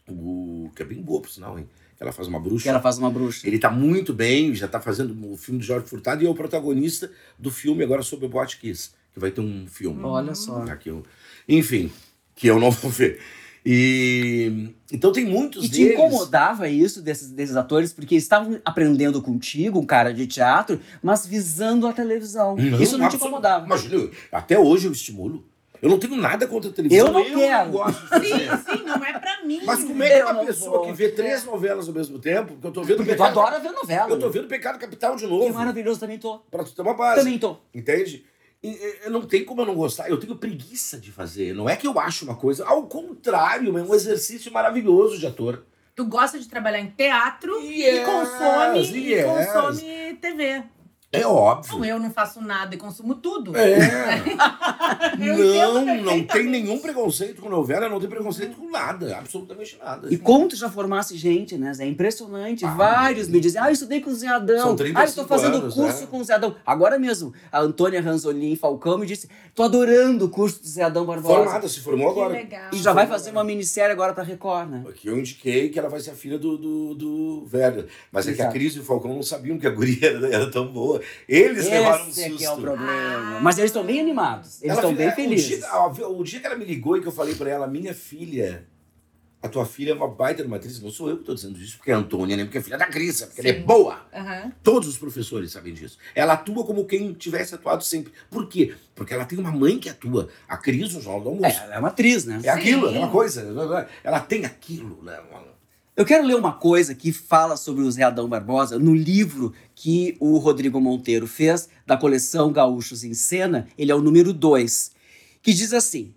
[0.08, 1.68] O, que é bem boa, por sinal, hein?
[1.96, 2.64] Que ela faz uma bruxa.
[2.64, 3.48] Que ela faz uma bruxa.
[3.48, 6.34] Ele tá muito bem, já tá fazendo o filme do Jorge Furtado e é o
[6.34, 10.02] protagonista do filme agora sobre o Boate Kiss, que vai ter um filme.
[10.04, 10.64] Olha só.
[10.64, 11.04] Aqui eu-
[11.48, 11.92] enfim,
[12.36, 13.20] que eu não vou ver.
[13.66, 15.94] E então tem muitos E te deles.
[15.94, 21.86] incomodava isso desses, desses atores, porque estavam aprendendo contigo, um cara de teatro, mas visando
[21.86, 22.58] a televisão.
[22.82, 23.66] isso não te incomodava.
[23.66, 25.46] Imagina, até hoje eu estimulo.
[25.82, 27.08] Eu não tenho nada contra a televisão.
[27.08, 27.70] Eu não quero.
[27.72, 28.02] gosto.
[28.20, 29.62] Sim, sim, não é pra mim.
[29.64, 30.86] Mas como é que Eu uma pessoa vou.
[30.88, 33.60] que vê três novelas ao mesmo tempo, porque eu tô vendo Porque tu Pecado, adora
[33.60, 34.10] ver novela.
[34.12, 36.40] eu tô vendo Pecado Capital de Que novo, maravilhoso, também tô.
[36.52, 37.22] pra tu ter uma base.
[37.24, 37.58] Também tô.
[37.74, 38.26] Entende?
[38.62, 38.70] E,
[39.06, 40.10] e, não tem como eu não gostar.
[40.10, 41.54] Eu tenho preguiça de fazer.
[41.56, 42.66] Não é que eu acho uma coisa.
[42.66, 45.64] Ao contrário, é um exercício maravilhoso de ator.
[45.96, 49.26] Tu gosta de trabalhar em teatro e Yes, consome, e yes.
[49.52, 50.64] consome TV.
[51.12, 51.80] É óbvio.
[51.80, 53.58] Não, eu não faço nada e consumo tudo.
[53.58, 53.78] É.
[55.18, 59.18] Não, não tem nenhum preconceito com novela, não tem preconceito com nada.
[59.18, 60.08] Absolutamente nada.
[60.12, 61.84] E como tu já formasse gente, né, Zé?
[61.86, 62.66] É impressionante.
[62.66, 64.58] Ah, Vários me dizem, ah, eu estudei com o Zé Adão.
[64.60, 66.08] São Ah, 35 eu tô fazendo anos, curso né?
[66.10, 66.56] com o Zé Adão.
[66.66, 71.06] Agora mesmo, a Antônia Ranzolin Falcão me disse, tô adorando o curso do Zé Adão
[71.06, 71.36] Barbosa.
[71.36, 72.34] Formada, se formou Que agora.
[72.34, 72.70] legal.
[72.74, 74.84] E já vai fazer uma minissérie agora pra Record, né?
[74.90, 77.88] Aqui eu indiquei que ela vai ser a filha do, do, do Werder.
[78.12, 78.54] Mas é que a Exato.
[78.54, 80.99] Cris e o Falcão não sabiam que a guria era, era tão boa.
[81.28, 82.34] Eles levaram um Esse susto.
[82.36, 83.40] é que é o problema.
[83.42, 84.62] Mas eles estão bem animados.
[84.62, 85.64] Eles estão bem é, felizes.
[85.64, 87.94] O dia, o dia que ela me ligou e que eu falei pra ela, minha
[87.94, 88.66] filha,
[89.42, 90.82] a tua filha é uma baita de uma atriz.
[90.82, 92.44] Não sou eu que tô dizendo isso, porque é a Antônia, né?
[92.44, 93.62] Porque é filha da Cris, porque ela é Sim.
[93.66, 94.06] boa.
[94.14, 94.52] Aham.
[94.62, 95.98] Todos os professores sabem disso.
[96.14, 98.12] Ela atua como quem tivesse atuado sempre.
[98.30, 98.76] Por quê?
[98.94, 100.28] Porque ela tem uma mãe que atua.
[100.48, 101.62] A Cris no Jornal do É, Almoço.
[101.64, 102.42] ela é uma atriz, né?
[102.44, 102.98] É, aquilo, é Sim.
[102.98, 103.88] uma coisa.
[104.04, 105.02] Ela tem aquilo.
[105.04, 105.18] Né?
[106.00, 110.16] Eu quero ler uma coisa que fala sobre o Zé Adão Barbosa no livro que
[110.18, 113.68] o Rodrigo Monteiro fez da coleção Gaúchos em Cena.
[113.78, 114.92] Ele é o número 2,
[115.42, 116.16] que diz assim: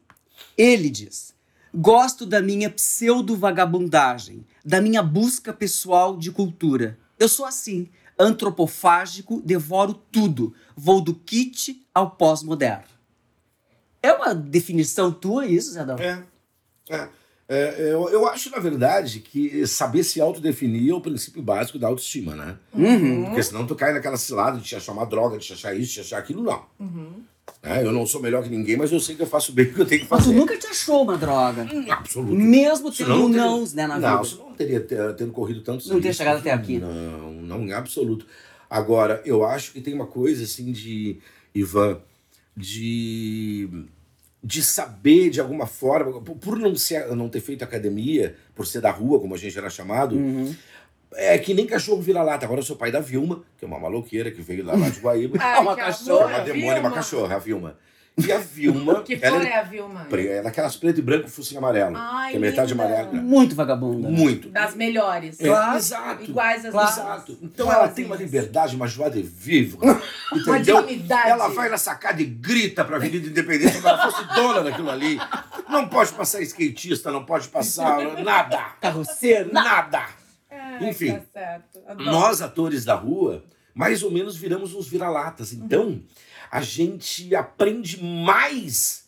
[0.56, 1.34] Ele diz:
[1.74, 6.96] Gosto da minha pseudo-vagabundagem, da minha busca pessoal de cultura.
[7.18, 12.84] Eu sou assim, antropofágico, devoro tudo, vou do kit ao pós-moderno.
[14.00, 15.96] É uma definição tua isso, Zé Adão?
[15.98, 16.22] É.
[16.88, 17.21] é.
[17.48, 21.88] É, eu, eu acho, na verdade, que saber se autodefinir é o princípio básico da
[21.88, 22.56] autoestima, né?
[22.72, 23.24] Uhum.
[23.26, 25.88] Porque senão tu cai naquela cilada de te achar uma droga, de te achar isso,
[25.88, 26.64] de te achar aquilo, não.
[26.80, 27.22] Uhum.
[27.62, 29.74] É, eu não sou melhor que ninguém, mas eu sei que eu faço bem o
[29.74, 30.36] que eu tenho que Mas tu fazer.
[30.38, 31.68] nunca te achou uma droga.
[31.72, 32.34] Hum, Absoluto.
[32.34, 34.24] Mesmo Senão tendo não teria- nãos, né, na Não, vida.
[34.24, 36.78] senão não teria ter- tendo corrido tantos Não teria chegado até aqui.
[36.78, 38.26] Não, não, em absoluto.
[38.70, 41.18] Agora, eu acho que tem uma coisa assim de,
[41.54, 42.00] Ivan,
[42.56, 43.68] de,
[44.44, 48.90] de saber de alguma forma, por- não, ser, não ter feito academia, por ser da
[48.90, 50.54] rua, como a gente era chamado, Uhum.
[51.14, 52.46] É que nem cachorro vira-lata.
[52.46, 54.98] Agora eu sou pai da Vilma, que é uma maloqueira que veio lá, lá de
[54.98, 55.36] Guaíba.
[55.38, 57.76] Ai, uma que cachorra, amor, uma demônia, uma cachorra, a Vilma.
[58.18, 59.02] E a Vilma.
[59.04, 60.04] Que ela cor é, é a Vilma?
[60.10, 61.96] pre- é daquelas preto e branco, focinho amarelo.
[61.96, 62.84] Ai, que é metade linda.
[62.84, 63.12] amarelo.
[63.14, 63.20] né?
[63.22, 64.08] Muito vagabunda.
[64.08, 64.48] Muito.
[64.50, 65.40] Das melhores.
[65.40, 65.76] É, Claro.
[65.78, 66.22] exato.
[66.24, 66.86] Iguais às Claro.
[66.86, 67.04] nossas.
[67.04, 67.38] Exato.
[67.42, 69.78] Então ela tem uma liberdade, uma joie de vivre.
[70.32, 70.82] Uma Entendeu?
[70.86, 71.28] dignidade.
[71.30, 75.18] Ela vai na sacada e grita pra Avenida Independência como ela fosse dona daquilo ali.
[75.68, 78.58] Não pode passar skatista, não pode passar nada.
[78.80, 79.52] Carroceiro.
[79.52, 80.06] Nada.
[80.50, 81.18] Ai, Enfim.
[81.34, 81.60] Tá.
[81.98, 83.42] Nós, atores da rua,
[83.74, 85.52] mais ou menos viramos uns vira-latas.
[85.52, 86.00] Então,
[86.52, 89.02] a gente aprende mais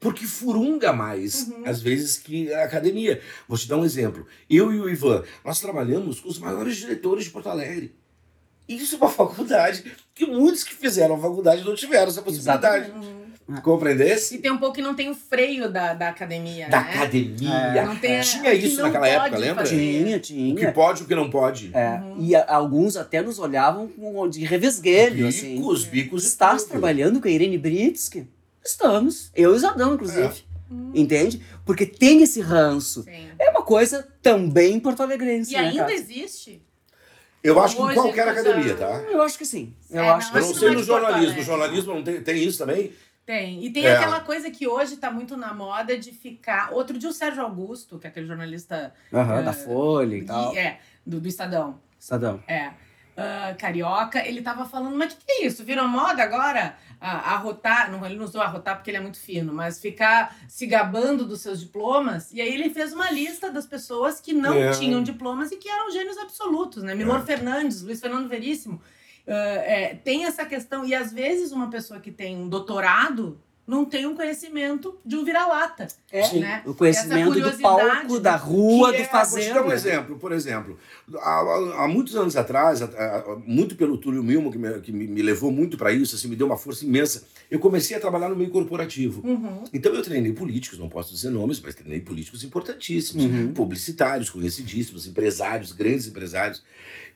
[0.00, 3.22] porque furunga mais, às vezes, que a academia.
[3.48, 4.26] Vou te dar um exemplo.
[4.50, 7.94] Eu e o Ivan, nós trabalhamos com os maiores diretores de Porto Alegre.
[8.68, 12.92] Isso é uma faculdade que muitos que fizeram a faculdade não tiveram essa possibilidade.
[13.62, 14.36] Compreendesse?
[14.36, 16.90] E tem um pouco que não tem o freio da, da academia, Da né?
[16.94, 17.50] academia.
[17.50, 17.84] É.
[17.84, 19.64] Não tem- Tinha isso não naquela época, lembra?
[19.64, 19.76] fazer.
[19.76, 20.72] Tinha, O que tinha.
[20.72, 21.70] pode e o que não pode.
[21.74, 25.56] É, E a- alguns até nos olhavam com de revesguelho, assim.
[25.56, 26.70] Bicos, bicos Estás tudo.
[26.72, 28.26] trabalhando com a Irene Britsky?
[28.64, 29.30] Estamos.
[29.34, 30.22] Eu e o Zadão, inclusive.
[30.26, 30.54] É.
[30.98, 31.42] Entende?
[31.66, 33.02] Porque tem esse ranço.
[33.02, 33.28] Sim.
[33.38, 35.92] É uma coisa também porto-alegrense, E né, ainda cara?
[35.92, 36.62] existe.
[37.42, 39.02] Eu acho que em Hoje qualquer academia, tá?
[39.10, 39.74] Eu acho que sim.
[39.90, 41.36] Eu É, acho Eu que não Mas sei não é no jornalismo.
[41.36, 42.90] No jornalismo não tem, tem isso também?
[43.26, 43.64] Tem.
[43.64, 43.96] E tem É.
[43.96, 46.72] aquela coisa que hoje tá muito na moda de ficar.
[46.72, 50.54] Outro dia o Sérgio Augusto, que é aquele jornalista Aham, É, da Folha e tal.
[50.56, 51.80] é, do, do Estadão.
[51.98, 52.42] Estadão.
[52.46, 52.70] É.
[53.16, 55.62] ah, carioca, ele tava falando, mas o que, que é isso?
[55.64, 56.76] Virou moda agora?
[57.00, 60.66] Ah, arrotar, não, ele não usou arrotar porque ele é muito fino, mas ficar se
[60.66, 62.32] gabando dos seus diplomas.
[62.32, 64.70] E aí ele fez uma lista das pessoas que não É.
[64.72, 66.94] tinham diplomas e que eram gênios absolutos, né?
[66.94, 67.24] Milor É.
[67.24, 68.82] Fernandes, Luiz Fernando Veríssimo.
[69.26, 73.86] Ah, é, tem essa questão, e às vezes uma pessoa que tem um doutorado não
[73.86, 75.88] tem um conhecimento de um vira-lata.
[76.12, 76.62] É, né?
[76.66, 79.44] o conhecimento do palco, da rua, do é- fazer.
[79.44, 80.78] Vou te dar um exemplo, por exemplo.
[81.14, 84.92] Há, há- há muitos anos atrás, há- há- muito pelo Túlio Milmo, que, me, que
[84.92, 88.00] me me levou muito para isso, assim, me deu uma força imensa, eu comecei a
[88.00, 89.26] trabalhar no meio corporativo.
[89.26, 89.64] Uhum.
[89.72, 93.54] Então eu treinei políticos, não posso dizer nomes, mas treinei políticos importantíssimos, Uhum.
[93.54, 96.62] publicitários, conhecidíssimos, empresários, grandes empresários.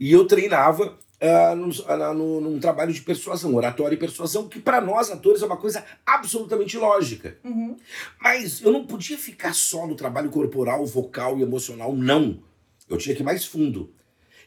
[0.01, 4.61] E eu treinava ah, num, ah, no- num trabalho de persuasão, oratória e persuasão, que
[4.61, 7.37] para nós atores é uma coisa absolutamente lógica.
[7.45, 7.77] Uhum.
[8.21, 12.43] Mas eu não podia ficar só no trabalho corporal, vocal e emocional, não.
[12.89, 13.93] Eu tinha que ir mais fundo.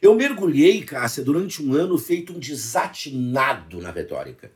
[0.00, 4.50] Eu mergulhei, Cássia, durante um ano feito um desatinado na retórica.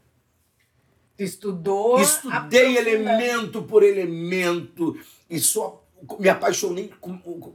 [1.17, 2.01] Tu estudou.
[2.01, 4.99] Estudei elemento por elemento
[5.31, 5.83] e só
[6.19, 6.91] me apaixonei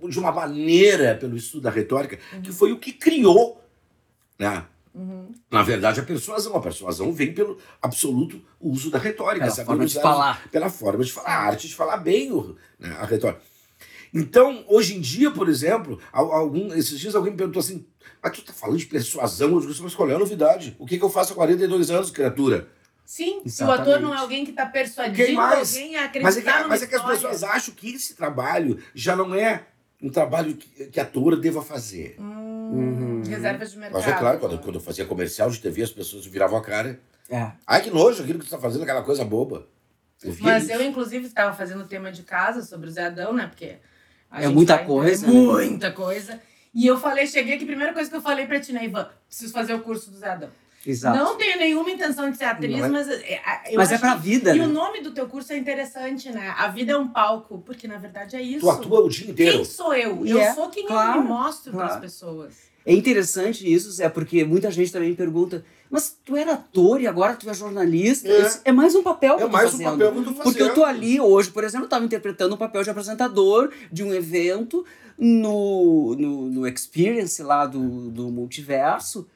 [0.10, 3.62] de uma maneira pelo estudo da retórica, que foi o que criou,
[4.42, 4.66] né?
[4.94, 5.32] Uhum.
[5.50, 6.56] Na verdade, a persuasão.
[6.56, 9.46] A persuasão vem pelo absoluto uso da retórica.
[9.46, 10.50] Pela saber forma de falar.
[10.52, 13.42] Pela forma de falar, a arte de falar bem o- né, a retórica.
[14.14, 17.86] Então, hoje em dia, por exemplo, al- algum, esses dias alguém me perguntou assim:
[18.22, 19.52] mas tu tá falando de persuasão?
[19.54, 20.76] Eu disse, mas qual é a novidade?
[20.78, 22.68] O que, que eu faço há 42 anos, criatura?
[23.06, 25.76] Sim, se o ator não é alguém que está Quem persuadindo mais?
[25.76, 28.78] alguém a acreditar Mas é, que, mas é que as pessoas acham que esse trabalho
[28.96, 29.66] já não é
[30.02, 32.16] um trabalho que, que ator deva fazer.
[32.20, 33.22] Hum, Uhum.
[33.28, 34.02] Reservas de mercado.
[34.02, 36.98] Mas é claro, quando, quando eu fazia comercial de TV, as pessoas viravam a cara.
[37.30, 37.52] É.
[37.68, 39.68] Ai, que nojo aquilo que você tá fazendo, aquela coisa boba.
[40.24, 40.72] Eu Mas isso.
[40.72, 43.48] eu, inclusive, estava fazendo tema de casa sobre o Zé Adão, né?
[43.48, 43.76] Porque
[44.30, 45.34] a É gente muita vai coisa, né?
[45.34, 46.40] Muita coisa.
[46.74, 49.10] E eu falei, cheguei aqui, a primeira coisa que eu falei pra ti, né, Ivan?
[49.28, 50.50] Preciso fazer o curso do Zé Adão.
[50.86, 51.18] Exato.
[51.18, 53.42] Não tenho nenhuma intenção de ser atriz, é- mas é, é,
[53.72, 54.66] eu Mas é pra que- vida, E né?
[54.66, 56.54] o nome do teu curso é interessante, né?
[56.58, 58.62] A vida é um palco, porque na verdade é isso.
[58.62, 59.58] Tu atua o dia inteiro.
[59.58, 60.26] Quem sou eu?
[60.26, 62.02] E eu é, sou quem eu claro, me mostro para as claro.
[62.02, 62.72] pessoas.
[62.84, 67.36] É interessante isso, Zé, porque muita gente também pergunta, mas tu era ator e agora
[67.36, 68.28] tu é jornalista?
[68.28, 68.42] É.
[68.42, 69.92] Esse é mais um papel que É eu tô mais um fazendo.
[69.92, 70.44] papel que eu tô fazendo.
[70.44, 74.04] Porque eu tô ali hoje, por exemplo, eu estava interpretando um papel de apresentador de
[74.04, 74.84] um evento
[75.16, 79.28] no, no, no Experience lá do, do Multiverso.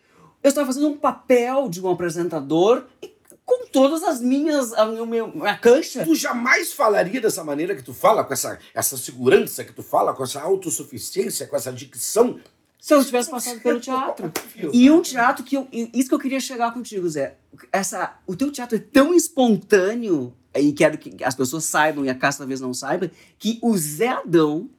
[0.45, 3.11] Eu estava fazendo um papel de um apresentador e
[3.43, 6.05] com todas as minhas, a minha, cancha.
[6.05, 10.13] Tu jamais falaria dessa maneira que tu fala, com essa, essa segurança que tu fala,
[10.13, 12.39] com essa autossuficiência, com essa dicção.
[12.79, 14.31] Se eu tivesse passado pelo teatro.
[14.71, 15.67] E um teatro que eu.
[15.71, 17.37] Isso que eu queria chegar contigo, Zé.
[17.71, 22.13] Essa, o teu teatro é tão espontâneo, e quero que as pessoas saibam, e a
[22.13, 24.69] Cássia talvez não saiba, que o Zé Adão,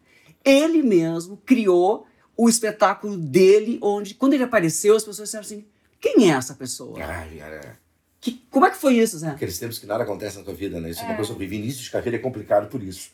[0.45, 5.65] ele mesmo, criou o espetáculo dele, onde, quando ele apareceu, as pessoas disseram assim:
[6.01, 6.99] quem é essa pessoa?
[7.03, 7.79] Ai, cara,
[8.21, 9.29] Que, como é que foi isso, Zé?
[9.29, 10.91] aqueles tempos que nada acontece na tua vida, né?
[10.91, 11.17] Isso é, uma É.
[11.17, 11.59] coisa horrível.
[11.59, 13.11] Início de carreira é complicado por isso.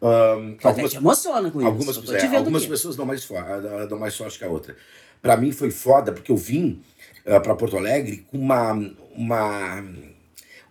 [0.00, 2.02] Ahn, Tu até te emociona com Algumas, isso.
[2.02, 4.76] tô é, algumas pessoas dão mais, ah, dão mais sorte que a outra.
[5.20, 6.82] Pra mim foi foda, porque eu vim
[7.24, 8.72] uh, para Porto Alegre com uma,
[9.14, 9.84] uma,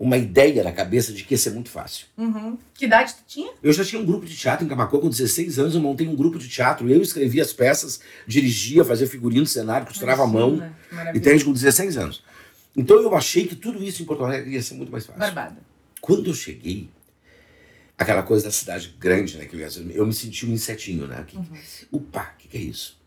[0.02, 2.08] uma ideia na cabeça de que ia ser muito fácil.
[2.18, 2.58] Uhum.
[2.74, 3.52] Que idade tu tinha?
[3.62, 6.16] Eu já tinha um grupo de teatro em Camacuã com 16 anos, eu montei um
[6.16, 10.58] grupo de teatro, eu escrevia as peças, dirigia, fazia figurino, cenário, costurava a mão,
[10.92, 11.20] maravilha.
[11.20, 11.46] entende?
[11.46, 12.24] Com 16 anos.
[12.76, 15.20] Então eu achei que tudo isso em Porto Alegre ia ser muito mais fácil.
[15.20, 15.58] Barbada.
[16.02, 16.90] Quando eu cheguei,
[17.96, 19.46] aquela coisa da cidade grande, né?
[19.46, 21.24] Que eu, eu me senti um insetinho, né?
[21.28, 21.38] Que,
[21.92, 23.00] Opa, o que, que é isso?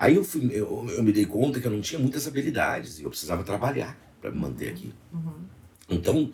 [0.00, 3.04] Aí eu, fui, eu, eu me dei conta que eu não tinha muitas habilidades e
[3.04, 4.92] eu precisava trabalhar para me manter aqui.
[5.88, 6.30] Então,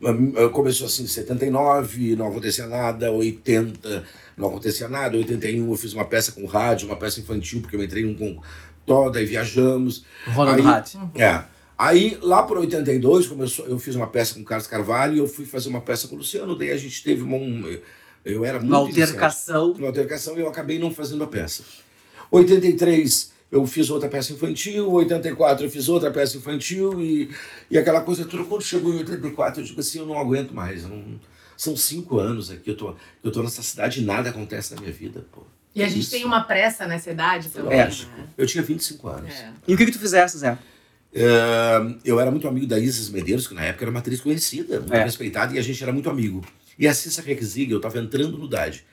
[0.00, 4.04] hum, começou assim, 79, não acontecia nada, 80,
[4.36, 7.82] não acontecia nada, 81 eu fiz uma peça com rádio, uma peça infantil, porque eu
[7.82, 8.40] entrei num com
[8.84, 10.04] toda e viajamos.
[10.26, 11.22] Ronald Aí-.
[11.22, 11.44] É.
[11.78, 15.26] Aí, lá por 82, começou, eu fiz uma peça com o Carlos Carvalho e eu
[15.26, 16.56] fui fazer uma peça com o Luciano.
[16.56, 17.36] Daí a gente teve uma.
[17.36, 17.78] Um,
[18.24, 18.70] eu- era muito.
[18.70, 19.72] Uma altercação.
[19.72, 21.64] Uma altercação e eu acabei não fazendo a peça.
[22.30, 24.90] 83, eu fiz outra peça infantil.
[24.90, 27.00] 84, eu fiz outra peça infantil.
[27.00, 27.30] E,
[27.70, 28.42] e aquela coisa toda.
[28.44, 30.82] Quando chegou em 84, eu digo assim: eu não aguento mais.
[30.84, 31.20] não-
[31.54, 34.92] são cinco anos aqui, eu tô, eu tô nessa cidade e nada acontece na minha
[34.92, 35.42] vida, pô.
[35.74, 36.10] E a gente Isso.
[36.10, 37.78] tem uma pressa nessa idade também.
[37.78, 37.86] É.
[37.86, 37.92] né?
[38.36, 39.30] Eu tinha 25 anos.
[39.32, 39.52] É.
[39.68, 40.58] E o que, que tu fizesse, Zé?
[41.14, 44.80] É, eu era muito amigo da Isis Medeiros, que na época era uma atriz conhecida,
[44.80, 45.04] muito É.
[45.04, 46.42] respeitada, e a gente era muito amigo.
[46.78, 48.84] E a Cissa Requesig, eu estava entrando no DAD.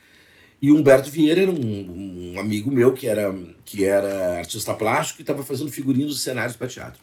[0.62, 5.22] E o Humberto Vieira era um, um amigo meu que era, que era artista plástico
[5.22, 7.00] e estava fazendo figurinos e cenários para teatro.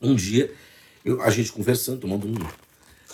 [0.00, 0.52] Um dia,
[1.04, 2.34] eu- a gente conversando, tomando um.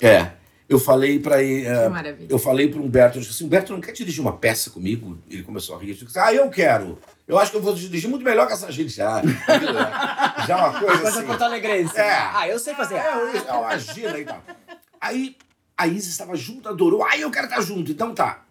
[0.01, 0.33] É,
[0.69, 1.65] eu falei para ele.
[1.65, 2.27] Que maravilha.
[2.31, 5.19] Eu falei para o Humberto, eu disse assim, Humberto, não quer dirigir uma peça comigo?
[5.29, 5.91] Ele começou a rir.
[5.91, 6.99] Eu disse, ah, eu quero.
[7.27, 9.21] Eu acho que eu vou dirigir muito melhor que essa gente já.
[10.47, 11.27] já é uma coisa Coisa assim.
[11.27, 11.99] Porto Alegrense.
[11.99, 12.11] É.
[12.13, 12.95] Ah, eu sei fazer.
[12.95, 14.43] É, eu, eu agina e tal.
[15.01, 15.37] Aí
[15.77, 17.05] a Isis estava junto, adorou.
[17.05, 18.45] Aí eu quero estar junto, então tá.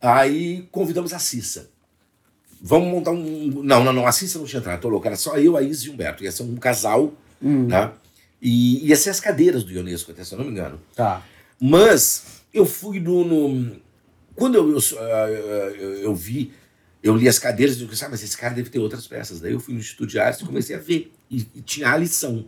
[0.00, 1.70] Aí convidamos a Cissa.
[2.60, 3.62] Vamos montar um.
[3.62, 5.06] Não, não, não, a Cissa não tinha entrado, tô louco.
[5.06, 6.24] Era só eu, a Isis e o Humberto.
[6.24, 7.92] Ia ser um casal, né?
[8.40, 10.80] E ia ser as cadeiras do Ionesco, até se eu não me engano.
[10.94, 11.22] Tá.
[11.60, 13.24] Mas eu fui no.
[13.24, 13.76] no-
[14.34, 16.52] quando eu, eu, ah, eu, eu vi,
[17.02, 19.40] eu li as cadeiras e eu disse, ah, mas esse cara deve ter outras peças.
[19.40, 21.12] Daí eu fui no Instituto de Artes e comecei a ver.
[21.28, 22.44] E, e tinha a lição.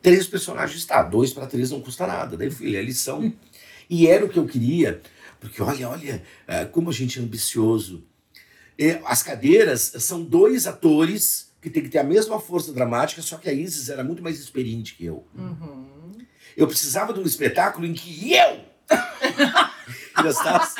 [0.00, 2.36] Três personagens, tá, dois para três não custa nada.
[2.36, 3.32] Daí eu fui ler a lição.
[3.88, 5.00] E era o que eu queria,
[5.48, 8.06] porque olha, olha, ah, como a gente é ambicioso.
[8.78, 13.36] É, as cadeiras são dois atores que têm que ter a mesma força dramática, só
[13.38, 15.26] que a Isis era muito mais experiente que eu.
[15.34, 16.16] Uhum.
[16.56, 18.60] Eu precisava de um espetáculo em que eu
[20.22, 20.76] gostasse.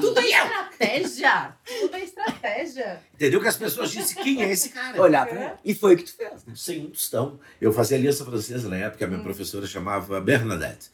[0.00, 1.56] Tudo é estratégia.
[1.64, 3.00] Tudo é estratégia.
[3.14, 3.40] Entendeu?
[3.40, 5.00] Que as pessoas dissem quem é esse cara.
[5.00, 5.52] Olhar pra ele.
[5.64, 6.44] E foi o que tu fez.
[6.46, 6.54] né?
[6.56, 7.38] Sem um tostão.
[7.60, 10.90] Eu fazia aliança francesa na época, a minha professora chamava Bernadette.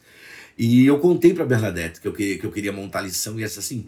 [0.59, 3.37] E eu contei para Bernadette que eu, queria, que eu queria montar a lição e
[3.43, 3.85] ela disse assim: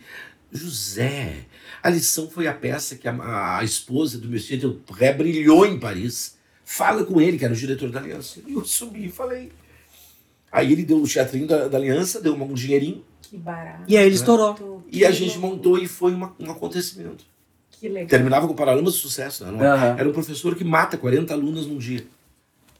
[0.51, 1.45] José,
[1.83, 6.37] a lição foi a peça que a, a esposa do Monsieur Dupré brilhou em Paris.
[6.63, 8.39] Fala com ele, que era o diretor da aliança.
[8.47, 9.51] E eu subi e falei.
[10.51, 13.83] Aí ele deu o teatrinho da, da aliança, deu um dinheirinho Que barato.
[13.87, 14.81] E aí ele estourou.
[14.91, 17.25] e a gente montou e foi uma- um acontecimento.
[17.71, 18.07] Que legal.
[18.07, 19.45] Terminava com Paralamas de Sucesso.
[19.45, 19.65] Né?
[19.67, 19.95] Aham.
[19.97, 22.05] Era um professor que mata 40 alunas num dia.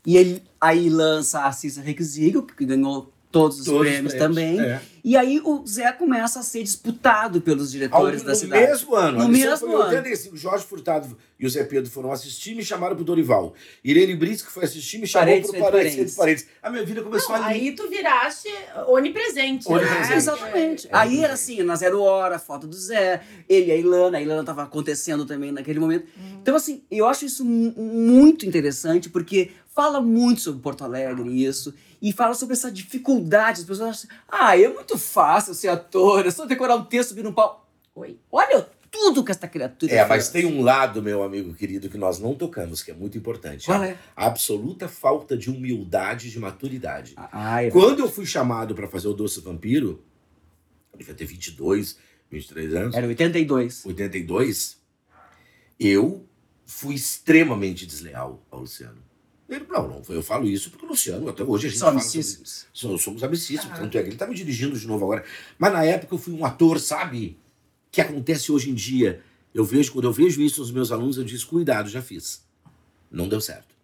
[0.06, 4.36] E ele aí lança a Cissa Requisigo, que ganhou todos os Todos os prêmios, prêmios,
[4.36, 4.60] também.
[4.60, 4.82] é.
[5.04, 8.67] E aí o Zé começa a ser disputado pelos Ao, diretores da no cidade.
[8.67, 9.17] mesmo ano.
[9.17, 9.86] No a mesmo foi ano.
[9.96, 10.38] 85.
[10.38, 13.56] Jorge Furtado e o Zé Pedro foram assistir e me chamaram pro Dorival.
[13.84, 15.96] Irene Brits, que foi assistir, me chamou Paredes, pro Paredes.
[15.96, 16.46] Feito Paredes.
[16.62, 17.54] A minha vida começou Não, ali.
[17.62, 18.48] aí tu viraste
[18.88, 19.67] onipresente.
[19.67, 20.10] Onipresente.
[20.10, 20.15] Né?
[20.15, 20.88] Exatamente.
[20.88, 24.22] É, aí era assim, na zero hora, foto do Zé, ele e a Ilana, a
[24.22, 26.06] Ilana tava acontecendo também naquele momento.
[26.41, 31.74] Então, assim, eu acho isso mu- muito interessante, porque fala muito sobre Porto Alegre, isso,
[32.01, 33.61] e fala sobre essa dificuldade.
[33.61, 37.23] As pessoas acham, ah, é muito fácil ser ator, é só decorar um texto, subir
[37.23, 37.65] num palco.
[37.95, 38.17] Oi.
[38.31, 42.19] Olha tudo que essa criatura É, mas tem um lado, meu amigo querido, que nós
[42.19, 43.65] não tocamos, que é muito importante.
[43.65, 43.97] Qual A- é?
[44.15, 47.13] A absoluta falta de humildade e de maturidade.
[47.15, 47.69] Ah, é.
[47.69, 50.03] Quando eu fui chamado para fazer o Doce Vampiro,
[50.93, 51.97] eu devia ter 22,
[52.29, 52.95] 23 anos.
[52.95, 53.85] Era 82.
[53.85, 54.77] 82,
[55.79, 56.25] eu
[56.65, 59.01] fui extremamente desleal ao Luciano.
[59.51, 61.99] Ele, não, não, eu falo isso porque o Luciano, até hoje a gente São fala
[61.99, 62.65] sobre- amicíssimos.
[63.01, 63.79] Somos, amicíssimos, Ah.
[63.81, 65.25] tanto é que ele tá me dirigindo de novo agora.
[65.59, 67.37] Mas na época eu fui um ator, sabe?
[67.91, 69.21] Que acontece hoje em dia.
[69.53, 72.43] Eu vejo, quando eu vejo isso nos meus alunos, eu digo, cuidado, já fiz.
[73.11, 73.75] Não deu certo.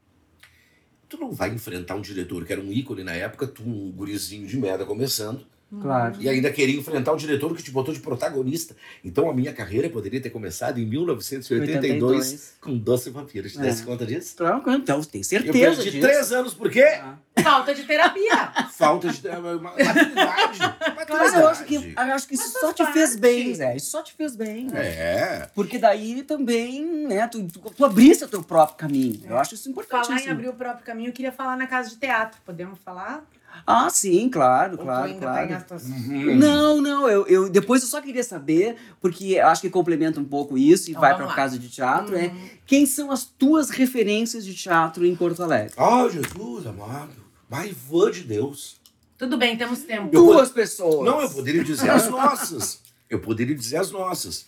[1.10, 4.48] Tu não vai enfrentar um diretor que era um ícone na época, tu um gurizinho
[4.48, 5.46] de merda começando,
[5.82, 6.16] Claro.
[6.20, 8.76] e ainda queria enfrentar um diretor que te botou de protagonista.
[9.04, 12.54] Então a minha carreira poderia ter começado em 1982 82.
[12.62, 13.50] com Doce Vampiro.
[13.50, 13.86] Te desse É.
[13.86, 14.36] conta disso?
[14.38, 16.00] Tranquilo, Então, tem Eu certeza perdi disso.
[16.08, 16.84] três anos, por quê?
[16.84, 17.16] Ah.
[17.44, 18.52] Falta de terapia.
[18.78, 20.60] Falta de é, ma- maturidade.
[21.10, 22.10] Mas eu acho que, Maturidade.
[22.10, 23.22] eu acho que isso só te faz fez parte.
[23.22, 23.76] bem, Zé.
[23.76, 24.68] Isso só te fez bem.
[24.68, 24.80] né?
[24.88, 25.50] É.
[25.54, 29.22] Porque daí também, né, tu, tu, tu abriste o teu próprio caminho.
[29.30, 30.08] Eu acho isso importante.
[30.08, 32.40] Falar em abrir o próprio caminho, eu queria falar na casa de teatro.
[32.46, 33.24] Podemos falar?
[33.66, 35.64] Ah, sim, claro, claro, ainda tá em claro.
[35.64, 35.96] atuação?
[35.98, 36.36] Uhum.
[36.36, 40.26] Não, não, eu, eu depois eu só queria saber, porque eu acho que complementa um
[40.26, 41.34] pouco isso e Então vai para lá.
[41.34, 42.50] casa de teatro, é Uhum.
[42.66, 45.74] quem são as tuas referências de teatro em Porto Alegre?
[45.78, 47.12] Ah, Jesus amado.
[47.50, 48.76] Mas vã de Deus.
[49.18, 50.10] Tudo bem, temos tempo.
[50.16, 51.06] Eu Duas pessoas.
[51.06, 52.82] Não, eu poderia dizer as nossas.
[53.10, 54.46] Eu poderia dizer as nossas.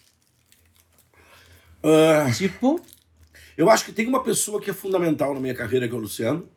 [1.83, 2.79] Ah, Tipo,
[3.57, 6.01] eu acho que tem uma pessoa que é fundamental na minha carreira, que é o
[6.01, 6.47] Luciano.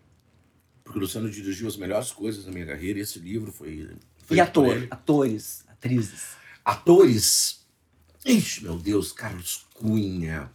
[0.93, 3.89] Porque o Luciano dirigiu as melhores coisas na minha carreira e esse livro foi.
[4.27, 6.37] foi e ator, atores, atrizes.
[6.63, 7.67] Atores.
[8.27, 10.51] Ixi, meu Deus, Carlos Cunha.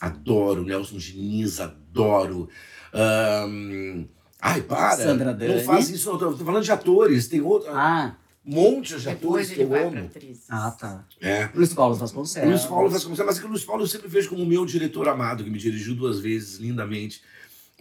[0.00, 0.64] Adoro.
[0.64, 2.48] Nelson Diniz, adoro.
[2.90, 4.06] Ahn,
[4.40, 4.96] ai, para.
[4.96, 5.62] Sandra Não Dani.
[5.62, 6.18] faz isso, não.
[6.18, 7.28] Tô, tô falando de atores.
[7.28, 7.70] Tem outro.
[7.70, 10.10] Ah, monte de atores que eu amo.
[10.48, 11.04] ah, tá.
[11.20, 11.50] É.
[11.54, 12.48] Luiz Paulo Vasconcelos.
[12.48, 15.06] Luiz Paulo Vasconcelos, mas é que o Luiz Paulo eu sempre vejo como meu diretor
[15.06, 17.22] amado, que me dirigiu duas vezes lindamente.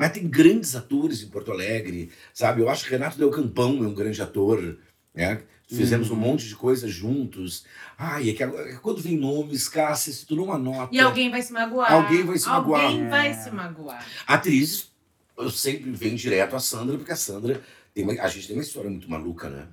[0.01, 2.59] Mas tem grandes atores em Porto Alegre, sabe?
[2.61, 4.79] Eu acho que Renato Del Campão é um grande ator,
[5.13, 5.43] né?
[5.67, 6.17] Fizemos Uhum.
[6.17, 7.65] um monte de coisas juntos.
[7.95, 10.89] Ai, é que agora- quando vem nomes, Cássia, se tu não anota.
[10.91, 11.93] E alguém vai se magoar.
[11.93, 12.83] Alguém vai se magoar.
[12.85, 13.33] Alguém vai É.
[13.35, 14.05] se magoar.
[14.25, 14.87] Atrizes,
[15.37, 17.61] eu sempre venho direto a Sandra, porque a Sandra,
[17.93, 19.67] tem uma- a gente tem uma história muito maluca, né?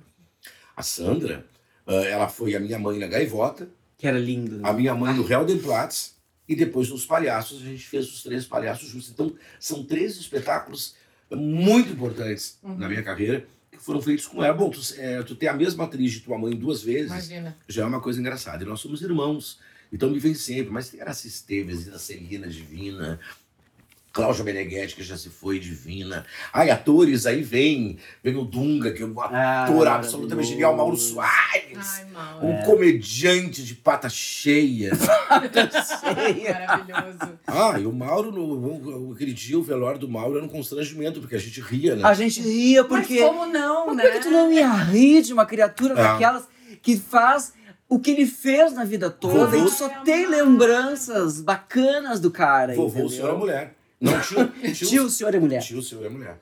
[0.77, 1.43] A Sandra,
[1.87, 3.67] ah, ela foi a minha mãe na Gaivota,
[3.97, 4.57] Que era lindo.
[4.59, 4.69] né?
[4.69, 6.13] a minha mãe no Heldenplatz
[6.49, 9.09] e depois nos Palhaços, a gente fez os três Palhaços juntos.
[9.09, 10.95] Então, são três espetáculos
[11.31, 12.75] muito importantes Uhum.
[12.75, 14.53] na minha carreira que foram feitos com ela.
[14.53, 17.55] Bom, tu, é, tu ter a mesma atriz de tua mãe duas vezes Imagina.
[17.67, 18.63] já é uma coisa engraçada.
[18.63, 19.59] E nós somos irmãos,
[19.93, 20.71] então me vem sempre.
[20.71, 23.19] Mas tem Araci Esteves, a Celina Divina,
[24.19, 26.25] Cláudia Meneghetti, que já se foi, Divina.
[26.53, 30.97] Ai, atores, aí vem, vem o Dunga, que é um Ah, ator absolutamente genial, Mauro
[30.97, 31.77] Soares.
[31.77, 32.39] Ai, mal.
[32.43, 34.91] Um comediante de pata cheia.
[36.09, 37.39] Maravilhoso.
[37.47, 41.35] Ah, e o Mauro, no, aquele dia, o velório do Mauro era um constrangimento, porque
[41.35, 42.03] a gente ria, né?
[42.03, 43.19] A gente ria porque.
[43.21, 44.03] Mas como não, Mas né?
[44.03, 45.97] por que tu não ia rir de uma criatura É.
[45.97, 46.47] daquelas
[46.81, 47.53] que faz
[47.87, 52.29] o que ele fez na vida toda Vovô- e tu só tem lembranças bacanas do
[52.29, 52.73] cara.
[52.75, 53.09] Vovô, o entendeu?
[53.09, 53.75] senhor é mulher.
[53.99, 55.61] Não, tio, tio, Tio, senhor é mulher.
[55.61, 56.37] tio, o senhor é mulher.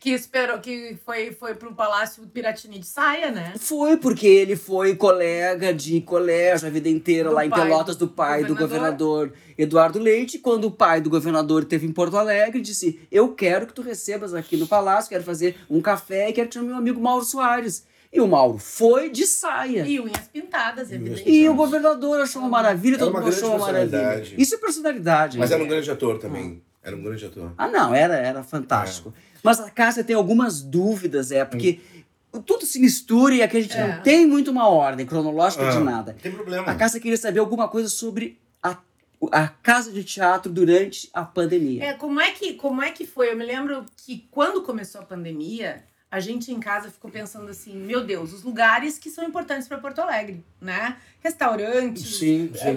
[0.00, 3.54] Que esperou, que foi, foi pro Palácio Piratini de saia, né?
[3.58, 7.96] Foi porque ele foi colega de colégio a vida inteira Do lá em pai Pelotas
[7.96, 9.28] do do pai do governador.
[9.28, 10.38] governador Eduardo Leite.
[10.38, 14.34] Quando o pai do governador esteve em Porto Alegre, disse: Eu quero que tu recebas
[14.34, 17.86] aqui no palácio, quero fazer um café e quero te chamar meu amigo Mauro Soares.
[18.12, 19.86] E o Mauro foi de saia.
[19.86, 21.30] E unhas pintadas, evidentemente.
[21.30, 24.22] E o governador achou uma maravilha, Era todo mundo achou uma maravilha.
[24.36, 25.38] Isso é personalidade.
[25.38, 25.56] Mas né?
[25.56, 26.62] era um grande ator também.
[26.84, 27.52] Era um grande ator.
[27.56, 29.12] Ah, não, era, era fantástico.
[29.42, 31.80] Mas a Cássia tem algumas dúvidas, é, porque
[32.46, 33.96] tudo se mistura e aqui a gente É.
[33.96, 36.12] não tem muito uma ordem cronológica de Ah, nada.
[36.12, 36.70] Não tem problema.
[36.70, 38.76] A Cássia queria saber alguma coisa sobre a,
[39.32, 41.84] a casa de teatro durante a pandemia.
[41.84, 43.30] É, como é que como é que foi?
[43.32, 47.76] Eu me lembro que quando começou a pandemia, a gente em casa ficou pensando assim,
[47.76, 50.96] meu Deus, os lugares que são importantes para Porto Alegre, né?
[51.20, 52.18] Restaurantes.
[52.18, 52.76] Sim, sim.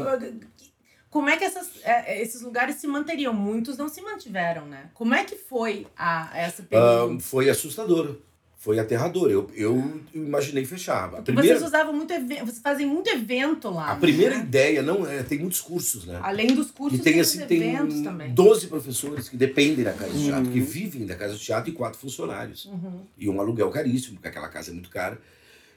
[1.07, 3.33] É, Como é que essas, é, esses lugares se manteriam?
[3.33, 4.89] Muitos não se mantiveram, né?
[4.93, 7.17] Como é que foi a, essa período?
[7.17, 8.17] Ah, foi assustador.
[8.59, 9.29] Foi aterrador.
[9.29, 11.13] Eu, eu imaginei fechar.
[11.13, 13.91] A primeira, vocês usavam muito evento, vocês fazem muito evento lá.
[13.91, 14.41] a primeira né?
[14.41, 15.21] ideia não é.
[15.23, 16.19] Tem muitos cursos, né?
[16.23, 18.33] Além dos cursos, E tem tem, assim, os tem eventos também.
[18.33, 20.51] 12 professores que dependem da casa de teatro, Uhum.
[20.51, 22.65] que vivem da casa de teatro e quatro funcionários.
[22.65, 23.01] Uhum.
[23.17, 25.17] E um aluguel caríssimo, porque aquela casa é muito cara.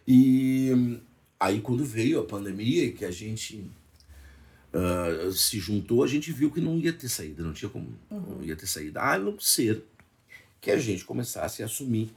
[0.09, 0.99] E hum,
[1.39, 3.71] aí quando veio a pandemia e que a gente
[4.73, 8.43] ah, se juntou, a gente viu que não ia ter saída, não tinha como, não
[8.43, 9.01] ia ter saída.
[9.01, 9.85] A não ser
[10.61, 12.11] que a gente começasse a assumir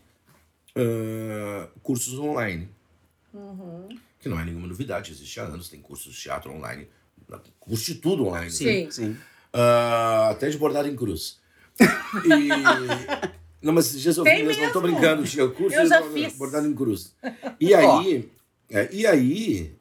[0.76, 2.70] ah, cursos online.
[3.34, 3.90] Uhum.
[4.20, 6.88] Que não é nenhuma novidade, existe há anos, tem cursos de teatro online,
[7.60, 8.52] curso de tudo online.
[8.52, 8.90] Sim.
[8.92, 9.18] Sim.
[9.52, 11.40] Ah, até de bordado em cruz.
[12.26, 13.64] E...
[13.64, 14.98] Não, mas eu Tem mas não tô mesmo?
[15.00, 16.38] brincando, tinha curso Eu já de fiz.
[16.38, 17.16] bordado em cruz.
[17.60, 18.30] E aí,
[18.70, 19.76] é, e aí,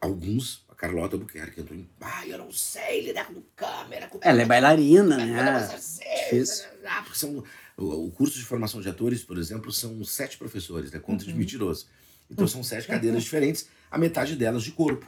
[0.00, 4.46] alguns, Carlota Buquerque entrou em, ah, eu não sei lidar com câmera, com Ela é
[4.46, 5.68] bailarina, né?
[5.68, 6.68] fez, Difícil.
[6.86, 7.44] ah, porque são,
[7.76, 10.98] o, curso de formação de atores, por exemplo, são sete professores, né?
[10.98, 11.86] Conta de mentiroso.
[12.30, 15.06] Então são sete cadeiras diferentes, a metade delas de corpo.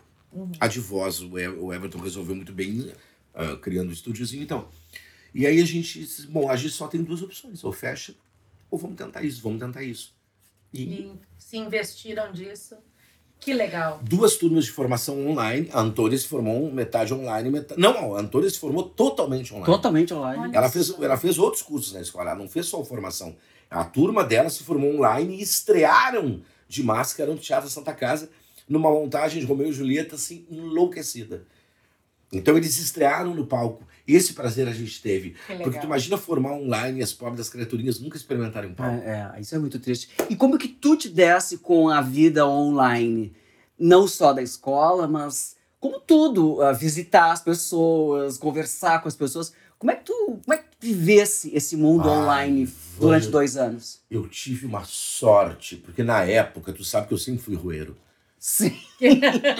[0.60, 2.92] A de voz, o, Everton resolveu muito bem,
[3.32, 4.68] ah, criando um estúdiozinho então.
[5.34, 8.14] E aí a gente, disse, bom, a gente só tem duas opções, ou fecha,
[8.70, 10.14] ou vamos tentar isso, vamos tentar isso.
[10.70, 12.76] E E se investiram disso.
[13.42, 13.98] Que legal.
[14.04, 17.80] duas turmas de formação online, a Antônia se formou metade online, metade...
[17.80, 19.66] Não, a Antônia se formou totalmente online.
[19.66, 20.42] Totalmente online.
[20.44, 23.34] Olha Ela fez, ela fez outros cursos na escola, ela não fez só formação.
[23.68, 28.30] A turma dela se formou online e estrearam de máscara no Teatro Santa Casa,
[28.68, 31.44] numa montagem de Romeu e Julieta, assim, enlouquecida.
[32.32, 33.86] Então eles estrearam no palco.
[34.08, 35.36] Esse prazer a gente teve.
[35.62, 39.02] Porque tu imagina formar online e as pobres das criaturinhas nunca experimentaram um palco.
[39.04, 40.08] É, é, isso é muito triste.
[40.28, 43.32] E como que tu te desse com a vida online?
[43.78, 49.52] Não só da escola, mas como tudo, visitar as pessoas, conversar com as pessoas.
[49.78, 53.56] Como é que tu, como é que tu vivesse esse mundo Ai, online durante dois
[53.56, 54.00] anos?
[54.08, 57.96] Eu tive uma sorte, porque na época, tu sabe que eu sempre fui roeiro.
[58.44, 58.76] Sim.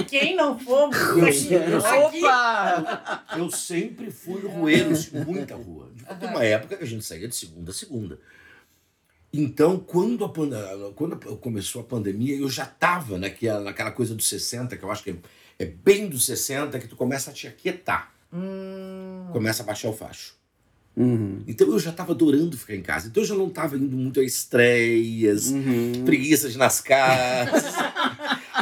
[0.09, 0.97] Quem não fomos
[1.47, 2.25] Eu aqui?
[2.25, 3.25] Opa!
[3.39, 5.89] Eu sempre fui roeiro de muita rua.
[6.19, 8.19] Tem uma época que a gente saía de segunda a segunda.
[9.33, 14.77] Então, quando, a, quando começou a pandemia, eu já estava naquela, naquela coisa dos 60,
[14.77, 15.17] que eu acho que é,
[15.61, 18.13] é bem dos 60, que tu começa a te aquietar.
[18.33, 20.35] Hum, Começa a baixar o facho.
[20.95, 21.43] Uhum.
[21.47, 23.07] Então eu já estava adorando ficar em casa.
[23.09, 26.03] Então eu já não estava indo muito a estreias, Uhum.
[26.05, 27.73] preguiça de ir nas casas.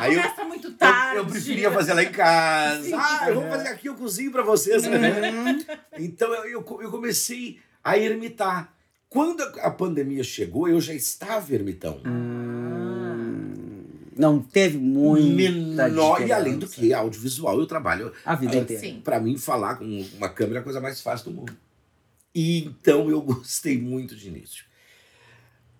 [0.00, 1.16] Aí eu, começa muito eu, tarde.
[1.18, 2.82] eu preferia fazer lá em casa.
[2.84, 2.94] Sim.
[2.94, 4.82] Ah, eu vou fazer aqui, eu cozinho pra vocês.
[5.98, 8.74] Então eu, eu, eu comecei a ermitar.
[9.08, 12.00] Quando a a pandemia chegou, eu já estava ermitão.
[12.06, 13.50] Hum.
[14.16, 18.12] Não teve muita Menor, e além do que, audiovisual, eu trabalho.
[18.24, 18.98] A vida Ah, inteira.
[19.02, 19.84] Pra mim, falar com
[20.16, 21.56] uma câmera é a coisa mais fácil do mundo.
[22.34, 24.64] E então eu gostei muito de início.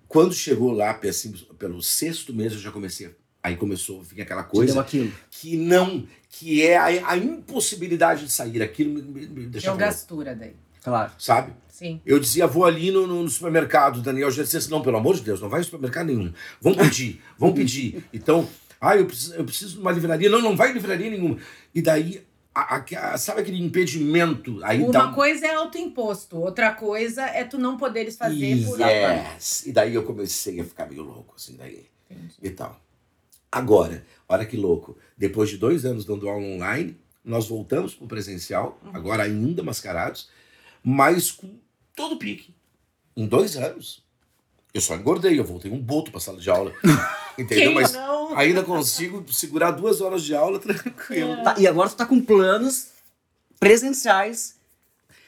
[0.09, 3.15] Quando chegou lá, assim, pelo sexto mês, eu já comecei.
[3.43, 5.13] Aí começou a vir aquela coisa deu aquilo.
[5.31, 8.63] que não, que é a, a impossibilidade de sair.
[8.63, 10.55] Aquilo me, me, me É deixava gastura daí.
[10.83, 11.13] Claro.
[11.19, 11.53] sabe?
[11.69, 12.01] Sim.
[12.07, 14.01] Eu dizia, vou ali no, no supermercado.
[14.03, 16.33] Daniel já disse assim, não, pelo amor de Deus, não vai em supermercado nenhum.
[16.61, 18.03] Vão pedir, vão pedir.
[18.13, 18.49] Então,
[18.81, 20.29] ah, eu preciso, eu preciso de uma livraria.
[20.31, 21.37] Não, não vai em livraria nenhuma.
[21.75, 22.23] E daí,
[22.55, 24.59] a- a- a- sabe aquele impedimento?
[24.65, 29.67] Aí Uma dá coisa é autoimposto, outra coisa é tu não poderes fazer por Yes.
[29.67, 31.87] E daí eu comecei a ficar meio louco, assim, daí.
[32.11, 32.35] Entendi.
[32.43, 32.81] E tal.
[33.51, 34.97] Agora, olha que louco.
[35.17, 38.91] Depois de dois anos dando aula online, nós voltamos para o presencial, Uhum.
[38.95, 40.31] agora ainda mascarados,
[40.83, 41.59] mas com
[41.95, 42.55] todo o pique.
[43.17, 44.03] Em dois anos.
[44.73, 46.73] Eu só engordei, eu voltei um boto para a sala de aula.
[47.37, 47.67] Entendeu?
[47.67, 48.37] Quem Mas não?
[48.37, 51.43] ainda consigo segurar duas horas de aula tranquilo.
[51.43, 52.89] Tá, e agora tu tá com planos
[53.59, 54.57] presenciais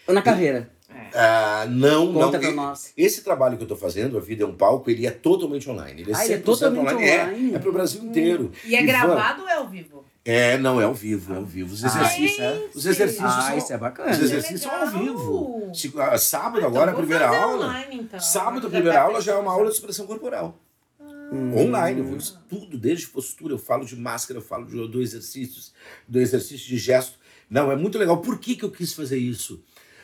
[0.08, 0.70] na carreira.
[1.14, 2.40] Ah, não, Conta não.
[2.40, 2.92] pra nós.
[2.96, 6.02] Esse trabalho que eu tô fazendo, A Vida é um Palco, ele é totalmente online.
[6.02, 7.52] Ele é Ah, ele é 100% totalmente online?
[7.52, 8.50] É, é pro Brasil inteiro.
[8.64, 10.04] E é Ivan, gravado ou é ao vivo?
[10.24, 11.74] É, não, é ao vivo, é ao vivo.
[11.74, 12.68] Os Ah, exercícios, é?
[12.74, 14.10] os exercícios Ah, são, isso é os bacana.
[14.10, 15.72] exercícios são ao vivo.
[15.98, 17.66] Ah, Sábado Então agora, a vou primeira aula.
[17.66, 18.20] Online, então.
[18.20, 20.56] Sábado, a primeira aula já é uma aula de expressão corporal.
[21.00, 21.56] Hum.
[21.56, 22.18] Online, eu vou
[22.48, 25.72] tudo, desde postura, eu falo de máscara, eu falo de, do exercícios,
[26.06, 27.18] do exercício de gesto.
[27.50, 28.18] Não, é muito legal.
[28.18, 29.62] Por que, que eu quis fazer isso?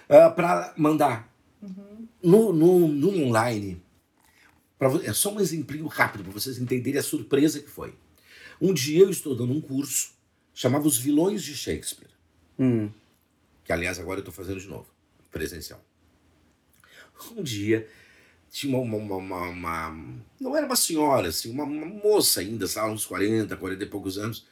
[0.08, 1.28] Ah, para mandar.
[2.22, 3.80] No, no, no online,
[4.78, 7.94] pra é só um exemplinho rápido para vocês entenderem a surpresa que foi.
[8.60, 10.12] Um dia eu estou dando um curso,
[10.52, 12.10] chamava Os Vilões de Shakespeare,
[12.58, 12.90] Hum.
[13.64, 14.86] que aliás agora eu estou fazendo de novo,
[15.30, 15.80] presencial.
[17.36, 17.88] Um dia
[18.50, 22.90] tinha uma, uma, uma- uma- não era uma senhora, assim, uma, uma moça ainda, sabe,
[22.92, 24.46] uns 40, 40 e poucos anos.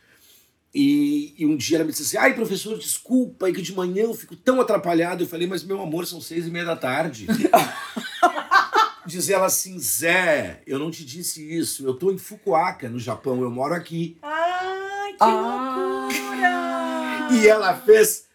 [0.79, 4.03] E, e um dia ela me disse assim, ai professor, desculpa, é que de manhã
[4.03, 5.24] eu fico tão atrapalhado.
[5.24, 7.27] Eu falei, mas meu amor, são seis e meia da tarde.
[9.07, 13.41] Diz ela assim, Zé, eu não te disse isso, eu tô em Fukuoka, no Japão,
[13.41, 14.18] eu moro aqui.
[14.20, 16.09] Ai, que Ah.
[16.11, 17.41] loucura!
[17.41, 18.27] E ela fez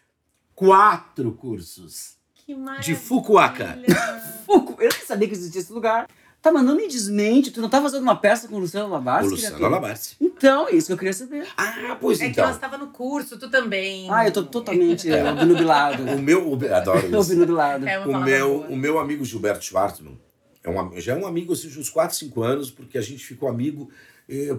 [0.54, 2.82] quatro cursos Que maravilha!
[2.82, 3.78] de Fukuoka.
[4.46, 6.08] Fuku, eu nem sabia que existia esse lugar.
[6.42, 7.52] Tá, mas não me desmente.
[7.52, 9.28] Tu não tá fazendo uma peça com o Luciano Labarce?
[9.28, 9.68] O Luciano?
[9.68, 10.16] Labarce.
[10.20, 11.46] Então, é isso que eu queria saber.
[11.56, 12.44] Ah, pois É que então.
[12.44, 14.08] ela estava no curso, tu também.
[14.10, 16.02] Ah, eu tô totalmente é, obnubilado.
[16.02, 17.32] O meu, o, adoro isso.
[17.32, 17.86] obnubilado.
[17.86, 18.66] É O meu, boa.
[18.68, 20.18] o meu amigo Gilberto Schwartzman,
[20.64, 23.24] é um, já é um amigo assim, de uns 4, 5 anos, porque a gente
[23.24, 23.88] ficou amigo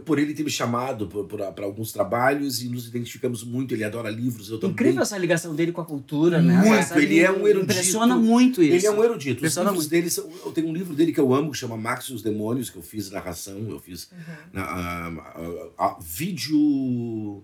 [0.06, 1.08] por ele ter me chamado
[1.56, 3.74] para alguns trabalhos e nos identificamos muito.
[3.74, 4.74] Ele adora livros, eu também.
[4.74, 6.58] Incrível essa ligação dele com a cultura, né?
[6.58, 7.72] Muito, Essa- ele é um erudito.
[7.72, 8.74] Impressiona muito isso.
[8.76, 9.44] Ele é um erudito.
[9.46, 9.90] Os livros muito.
[9.90, 12.22] dele são, eu tenho um livro dele que eu amo, que chama Max e os
[12.22, 14.18] Demônios, que eu fiz narração, eu fiz Uhum.
[14.54, 17.42] na, a, a- a- vídeo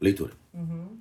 [0.00, 0.32] leitura.
[0.54, 0.98] Uhum.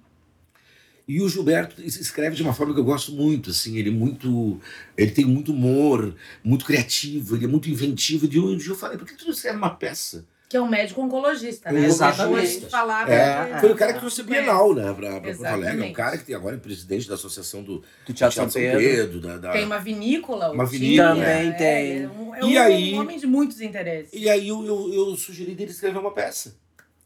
[1.07, 4.59] E o Gilberto escreve de uma forma que eu gosto muito, assim, ele é muito,
[4.95, 8.27] ele tem muito humor, muito criativo, ele é muito inventivo.
[8.31, 10.25] E um dia eu falei, por que tu não escreve uma peça?
[10.49, 11.85] Que é um médico oncologista, né?
[11.85, 12.61] Exatamente.
[12.71, 14.23] Falar É, pra- foi o cara que trouxe.
[14.23, 15.85] Bienal, né, pra, pra Porto Alegre.
[15.85, 19.21] É um cara que tem agora é presidente da Associação do, Do Teatro São Pedro.
[19.21, 20.49] da, da- Tem uma vinícola.
[20.49, 21.09] o Uma vinícola.
[21.13, 22.01] Também é, tem.
[22.03, 24.09] É, um, é E um aí- homem de muitos interesses.
[24.11, 26.55] E aí eu, eu, eu sugeri dele escrever uma peça.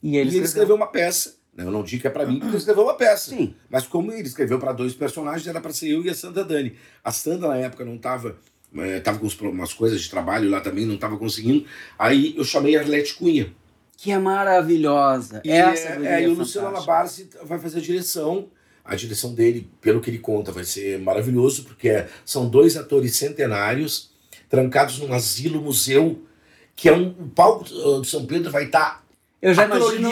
[0.02, 1.36] E E ele, ele escreveu uma peça.
[1.54, 3.30] né, Eu não digo que é pra mim, porque ele escreveu uma peça.
[3.32, 3.54] Sim.
[3.70, 6.78] Mas como ele escreveu para dois personagens, era para ser eu e a Sandra Dani.
[7.04, 8.38] A Sandra, na época, não estava.
[8.76, 11.65] Estava com uns pro- umas coisas de trabalho lá também, não estava conseguindo.
[11.97, 13.53] Aí eu chamei a Arlete Cunha.
[13.97, 15.41] Que é maravilhosa.
[15.45, 16.71] E, Essa é, é, é e o Luciano.
[16.71, 18.47] Labarce vai fazer a direção.
[18.84, 23.15] A direção dele, pelo que ele conta, vai ser maravilhoso, porque é- são dois atores
[23.15, 24.11] centenários
[24.49, 26.21] trancados num asilo museu,
[26.76, 29.03] que é um, o palco uh, do São Pedro vai estar
[29.41, 30.09] Eu já imagino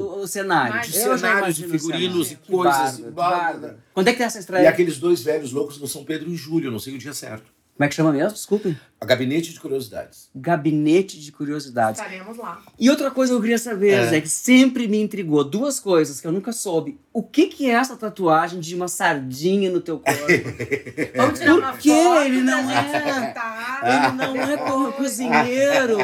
[0.00, 0.74] o, o, cenário.
[0.76, 3.00] Mas de Eu já cenários, de figurinos e coisas.
[3.10, 3.76] bárbaro.
[3.92, 4.68] Quando é que tem essa E estreia?
[4.68, 7.53] aqueles dois velhos loucos no São Pedro em julho, não sei o dia certo.
[7.76, 8.32] Como é que chama mesmo?
[8.32, 8.76] Desculpe.
[9.00, 10.30] A Gabinete de Curiosidades.
[10.34, 12.00] Gabinete de Curiosidades.
[12.00, 12.62] Estaremos lá.
[12.78, 14.06] E outra coisa que eu queria saber, É.
[14.06, 15.42] Zé, que sempre me intrigou.
[15.42, 16.98] Duas coisas que eu nunca soube.
[17.12, 20.30] O que, que é essa tatuagem de uma sardinha no teu corpo?
[20.30, 21.90] Ele Vamos tirar Por uma quê?
[21.90, 23.00] foto Ele não gente é.
[23.00, 24.14] comentar.
[24.16, 25.98] não é co- cozinheiro.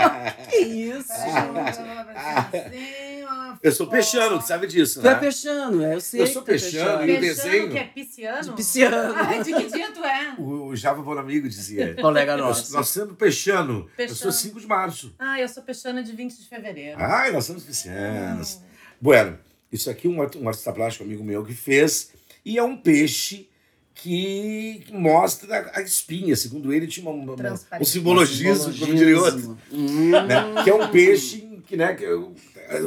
[0.50, 1.12] que isso?
[3.62, 5.20] Eu sou peixano, sabe disso, Tu é né?
[5.20, 6.22] peixano, é, eu sei.
[6.22, 7.10] Eu sou é peixano, peixano.
[7.12, 8.42] e o desenho- que é pisciano?
[8.42, 9.14] De pisciano.
[9.14, 10.34] Ai, de que dia tu é?
[10.38, 11.94] O, o Java Bonamigo dizia.
[12.00, 12.72] Colega nosso.
[12.72, 13.80] nós somos peixano.
[13.80, 14.16] Eu Peixano.
[14.18, 15.14] sou 5 de março.
[15.18, 16.96] Ah, eu sou peixana de 20 de fevereiro.
[16.98, 18.60] Ai, nós somos piscianos.
[18.98, 19.38] Bueno,
[19.70, 22.12] isso aqui um, art- um artista plástico amigo meu que fez.
[22.42, 23.49] E é um peixe
[24.02, 26.34] que mostra a espinha.
[26.36, 29.58] Segundo ele, tinha uma, uma- um simbologismo, como diria outro.
[29.72, 30.10] Hum.
[30.10, 30.62] né?
[30.64, 32.34] Que é um peixe que, né, que eu-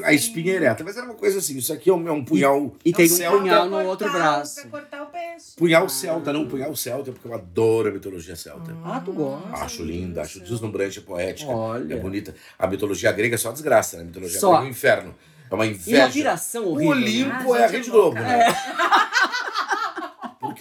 [0.03, 0.83] a espinha é ereta.
[0.83, 3.09] Mas era uma coisa assim, isso aqui é um, é um punhal E tem um
[3.09, 3.37] celta.
[3.37, 4.61] punhal no outro braço.
[4.61, 5.55] Pra cortar o peixe.
[5.57, 8.75] Punhal celta, não punhal celta, porque eu adoro a mitologia celta.
[8.83, 9.49] Ah, tu gosta?
[9.63, 11.51] Acho linda, acho deslumbrante, poética.
[11.51, 11.93] Olha.
[11.93, 12.33] É bonita.
[12.57, 14.03] A mitologia grega é só desgraça, né?
[14.03, 14.49] A mitologia Só.
[14.51, 15.15] grega é um inferno.
[15.51, 16.07] É uma E uma inveja.
[16.07, 16.91] viração O horrível.
[16.91, 18.45] Olimpo Ah, é a Rede Globo, né?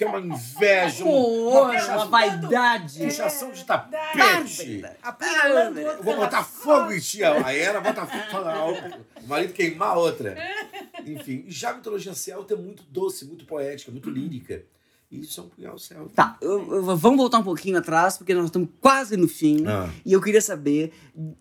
[0.03, 2.99] Porque é uma inveja, um- Poxa, uma vaidade.
[2.99, 4.77] puxação de tapete.
[4.81, 4.97] Bárbara.
[5.03, 7.23] Apelando o Eu outro vou botar fogo em ti.
[7.25, 8.99] A era bota fogo.
[9.23, 10.37] O marido queimar a outra.
[11.07, 14.63] Enfim, já a mitologia celta é muito doce, muito poética, muito lírica.
[15.11, 16.11] E isso é um punhal celta.
[16.15, 19.67] Tá, eu- eu- vamos voltar um pouquinho atrás, porque nós estamos quase no fim.
[19.67, 19.89] Ah.
[20.07, 20.93] E eu queria saber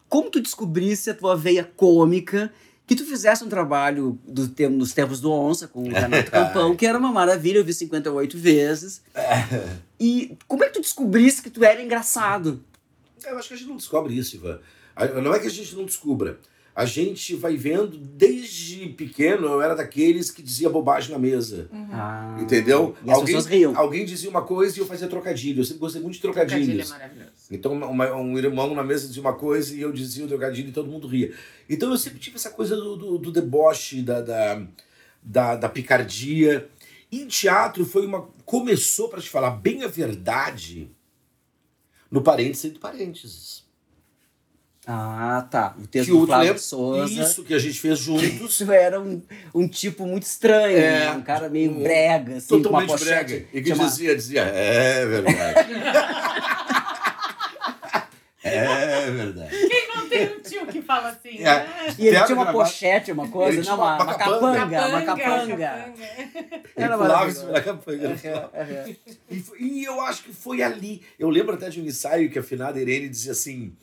[0.09, 2.51] como tu descobrisse a tua veia cômica,
[2.95, 6.75] que tu fizesse um trabalho do te- nos tempos do Onça com o Renato Campão,
[6.75, 9.01] que era uma maravilha, eu vi 58 vezes.
[10.03, 12.59] E como é que tu descobrisse que tu era engraçado?
[13.23, 14.59] Eu acho que a gente não descobre isso, Ivan.
[15.23, 16.39] Não é que a gente não descubra.
[16.73, 21.69] A gente vai vendo, desde pequeno, eu era daqueles que dizia bobagem na mesa.
[21.91, 22.95] Ah, Entendeu?
[23.05, 23.75] E as pessoas riam.
[23.77, 25.59] alguém dizia uma coisa e eu fazia trocadilho.
[25.59, 26.89] Eu sempre gostei muito de Trocadilho é trocadilhos.
[26.89, 27.31] maravilhoso.
[27.51, 30.71] Então, uma- um irmão na mesa dizia uma coisa e eu dizia o trocadilho e
[30.71, 31.33] todo mundo ria.
[31.69, 34.65] Então, eu sempre tive essa coisa do, do, do deboche, da, da,
[35.21, 36.69] da, da picardia.
[37.11, 38.29] E em teatro foi uma.
[38.45, 40.89] Começou, para te falar bem a verdade,
[42.09, 43.65] no Parênteses entre Parênteses.
[44.87, 45.75] Ah, tá.
[45.77, 47.23] O texto Que do Flávio lembra- Souza.
[47.23, 48.23] Isso que a gente fez juntos.
[48.23, 49.21] Isso era um,
[49.53, 51.11] um tipo muito estranho, É, né?
[51.11, 53.25] um cara meio um- brega, assim, com uma Totalmente pochete.
[53.33, 53.47] brega.
[53.53, 55.71] E que uma- dizia, dizia, é verdade.
[58.43, 59.55] é verdade.
[59.67, 61.43] Quem não tem um tio que fala assim, É.
[61.43, 61.67] né?
[61.99, 65.93] E ele tinha uma pochete, uma coisa, não, uma, uma- capanga, uma capanga.
[66.75, 67.47] Era maravilhoso.
[67.63, 68.17] capanga.
[69.29, 71.03] E, foi- e eu acho que foi ali.
[71.19, 73.73] Eu lembro até de um ensaio que a finada Irene dizia assim: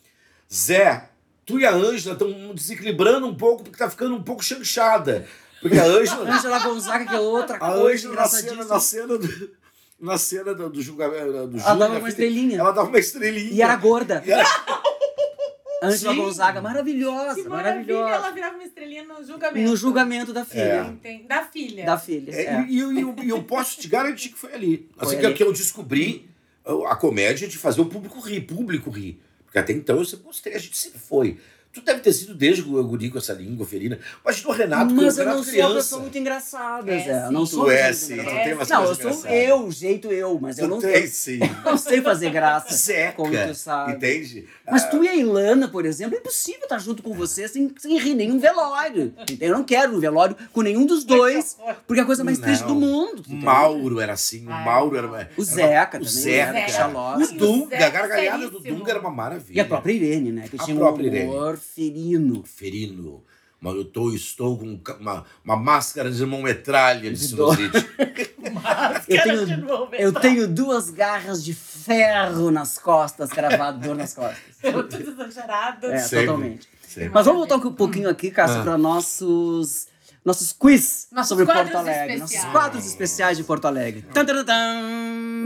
[0.51, 1.09] Zé,
[1.45, 5.27] tu e a Ângela estão desequilibrando um pouco porque tá ficando um pouco chanchada.
[5.61, 6.29] Porque a Ângela.
[6.31, 9.59] Ângela Gonzaga, que é outra A coisa Ângela na cena, na cena do.
[9.99, 11.47] Na cena do, do julgamento.
[11.47, 12.57] Do Ela dava uma estrelinha.
[12.59, 13.51] Ela dava uma estrelinha.
[13.51, 14.23] E era gorda.
[14.25, 14.45] E era-
[15.83, 16.13] Ângela.
[16.15, 18.33] Gonzaga, maravilhosa, Que maravilha, ela maravilhosa.
[18.33, 19.69] virava uma estrelinha no julgamento.
[19.69, 20.61] No julgamento da filha.
[20.61, 20.81] É.
[20.87, 21.23] Entende?
[21.23, 21.85] Da filha.
[21.85, 22.31] Da filha.
[22.33, 22.65] É, é.
[22.67, 24.89] E, e eu- e eu, e eu posso te garantir que foi ali.
[24.97, 25.33] Foi Assim ali.
[25.35, 26.29] que eu descobri
[26.87, 29.21] a comédia de fazer o público rir, público rir.
[29.49, 31.39] Porque até então eu sempre gostei, a gente sempre foi.
[31.71, 33.99] Tu deve ter sido desde o guri com essa língua ferina.
[34.25, 35.75] Mas o Renato, Mas o eu Renato não sou uma criança.
[35.75, 37.25] pessoa muito engraçada, É, Zé.
[37.27, 39.71] Eu não sou Tu uma é sim, muito tu tem umas Não, eu sou eu,
[39.71, 41.39] jeito eu, mas eu Tu não, tem sim.
[41.63, 42.73] não sei fazer graça.
[42.75, 43.13] Zeca.
[43.13, 43.93] Como tu sabe.
[43.93, 44.47] Entende?
[44.69, 47.99] Mas tu e a Ilana, por exemplo, é impossível estar junto com você sem, sem
[47.99, 49.13] rir nenhum velório.
[49.39, 51.55] Eu não quero um velório com nenhum dos dois,
[51.85, 52.81] porque é a coisa mais triste do Não.
[52.81, 53.23] mundo.
[53.29, 55.07] O Mauro era assim, o Ai, Mauro era.
[55.07, 56.07] O era Zeca o também.
[56.07, 56.51] Zeca.
[56.53, 56.59] né?
[56.67, 56.71] Zeca.
[56.73, 57.29] Xalós.
[57.29, 58.59] O Dunga, a gargalhada do.
[58.59, 59.57] Dunga era uma maravilha.
[59.57, 60.47] E a própria Irene, né?
[60.49, 61.29] Que A tinha um própria Irene.
[61.59, 62.43] Ferino.
[62.43, 63.23] Ferino.
[63.61, 67.77] Mas eu tô, estou com uma, uma máscara de mão metralha de De sinusite.
[69.07, 74.37] Eu tenho, eu tenho duas garras de ferro nas costas, cravado dor nas costas.
[74.63, 75.87] Eu tô exagerado.
[75.87, 76.25] É, Sempre.
[76.27, 76.67] totalmente.
[76.81, 77.09] Sempre.
[77.09, 78.63] Mas vamos voltar um pouquinho aqui, Cássio, Ah.
[78.63, 79.87] para nossos
[80.23, 82.15] nossos quiz Nossos sobre Porto Alegre.
[82.15, 82.19] especiais.
[82.19, 84.03] Nossos quadros especiais de Porto Alegre.
[84.13, 84.81] Tan, tan.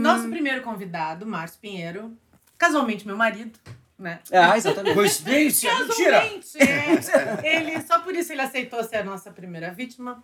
[0.00, 2.12] Nosso primeiro convidado, Márcio Pinheiro,
[2.58, 3.58] casualmente meu marido,
[3.98, 4.18] né?
[4.32, 4.94] Ah, exatamente.
[4.94, 5.72] Coincidência?
[5.78, 6.22] Mentira!
[6.58, 7.56] É.
[7.56, 10.22] ele, só por isso ele aceitou ser a nossa primeira vítima.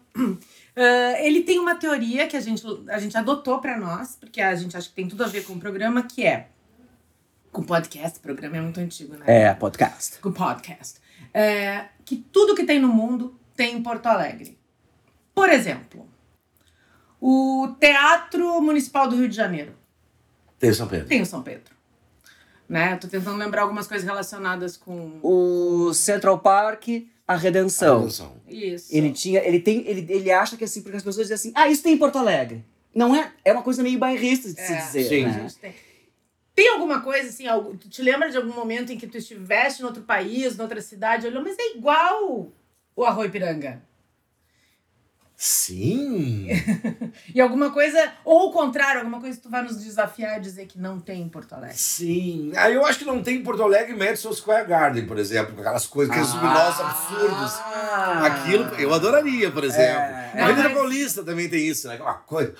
[0.77, 4.55] Ah, ele tem uma teoria que a gente, a gente adotou pra nós, porque a
[4.55, 6.49] gente acha que tem tudo a ver com o programa, que é
[7.53, 9.25] com podcast, o programa é muito antigo, né?
[9.27, 10.19] É, podcast.
[10.21, 11.01] Com podcast.
[11.35, 14.59] É, que tudo que tem no mundo tem em Porto Alegre.
[15.35, 16.09] Por exemplo,
[17.21, 19.75] O Teatro Municipal do Rio de Janeiro.
[20.59, 21.09] Tem o São Pedro.
[21.09, 21.75] Tem o São Pedro.
[22.71, 22.97] Né?
[22.99, 25.19] Tô tentando lembrar algumas coisas relacionadas com.
[25.25, 26.87] O Central Park,
[27.27, 28.03] a Redenção.
[28.03, 28.33] Atenção.
[28.47, 28.97] Isso.
[28.97, 31.69] Ele tinha, ele tem, ele, ele acha que assim, porque as pessoas dizem assim, ah,
[31.69, 32.65] isso tem em Porto Alegre.
[32.95, 35.25] Não é, é uma coisa meio bairrista de se É, dizer, sim.
[35.25, 35.49] né?
[35.61, 35.75] Tem.
[36.55, 39.83] Tem alguma coisa assim, algo, tu te lembra de algum momento em que tu estiveste
[39.83, 42.53] em outro país, em outra cidade, olhou, mas é igual
[42.95, 43.83] o Arroio Piranga?
[45.43, 46.49] Sim.
[47.35, 50.67] E alguma coisa, ou o contrário, alguma coisa que tu vai nos desafiar a dizer
[50.67, 51.77] que não tem em Porto Alegre.
[51.79, 52.53] Sim.
[52.57, 55.61] Aí eu acho que não tem em Porto Alegre Madison Square Garden, por exemplo, com
[55.61, 57.53] aquelas coisas, aqueles lumiноsos absurdos.
[57.55, 58.27] Ah.
[58.27, 59.85] Aquilo eu adoraria, por exemplo.
[59.85, 60.33] É.
[60.37, 61.97] A Avenida Mas- Paulista também tem isso, né?
[62.01, 62.55] Uma coisa.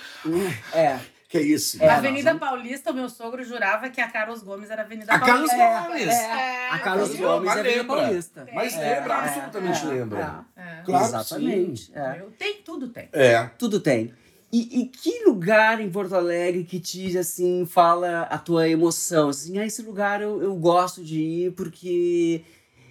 [0.73, 0.97] É.
[1.31, 1.77] Que é isso?
[1.77, 4.85] É, Na nós Avenida Paulista, o meu sogro jurava que a Carlos Gomes era a
[4.85, 5.87] Avenida A Carlos Paulista.
[5.87, 6.07] Gomes.
[6.09, 7.83] É, A Carlos Mas Gomes é Avenida.
[7.85, 8.47] Paulista.
[8.53, 10.45] Mas É, lembra, é, absolutamente é, lembra.
[10.57, 10.81] É.
[10.83, 11.91] Claro Exatamente.
[11.95, 12.21] é.
[12.37, 13.07] Tem, tudo tem.
[13.13, 13.49] É.
[13.57, 14.13] Tudo tem.
[14.51, 19.29] E, e que lugar em Porto Alegre que te, assim, fala a tua emoção?
[19.29, 22.43] Assim, ah, esse lugar eu, eu gosto de ir porque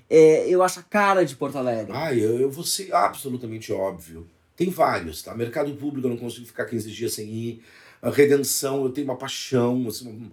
[0.09, 1.93] é, eu acho a cara de Porto Alegre.
[1.95, 4.27] Ah, eu, eu vou ser absolutamente óbvio.
[4.57, 5.35] Tem vários, tá?
[5.35, 7.65] Mercado público eu não consigo ficar 15 dias sem ir.
[8.03, 10.31] A redenção, eu tenho uma paixão, assim,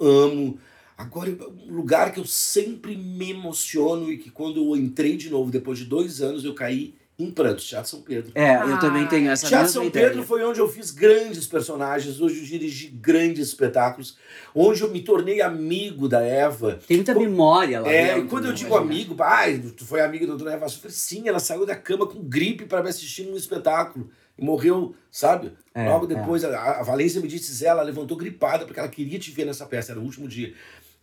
[0.00, 0.58] amo.
[0.96, 1.30] Agora,
[1.66, 5.78] um lugar que eu sempre me emociono e que quando eu entrei de novo, depois
[5.78, 7.64] de dois anos, eu caí em prantos.
[7.66, 8.32] Teatro São Pedro.
[8.34, 10.08] É, eu Ah, também tenho essa Teatro mesma São ideia.
[10.08, 14.16] Pedro foi onde eu fiz grandes personagens, hoje eu dirigi grandes espetáculos,
[14.54, 16.78] onde eu me tornei amigo da Eva.
[16.86, 18.56] Tem muita Co- memória lá É, dentro, e quando eu né?
[18.56, 20.90] digo amigo, ai, tu foi amigo da dona Eva Açúcar?
[20.90, 25.52] Sim, ela saiu da cama com gripe para me assistir num espetáculo e morreu, sabe?
[25.74, 29.18] É, Logo depois, a, a Valência me disse, Zé, ela levantou gripada porque ela queria
[29.18, 30.52] te ver nessa peça, era o último dia.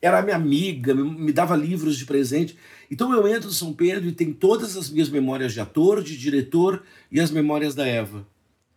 [0.03, 2.57] Era minha amiga, me, dava livros de presente.
[2.91, 6.17] Então eu entro no São Pedro e tem todas as minhas memórias de ator, de
[6.17, 8.27] diretor e as memórias da Eva.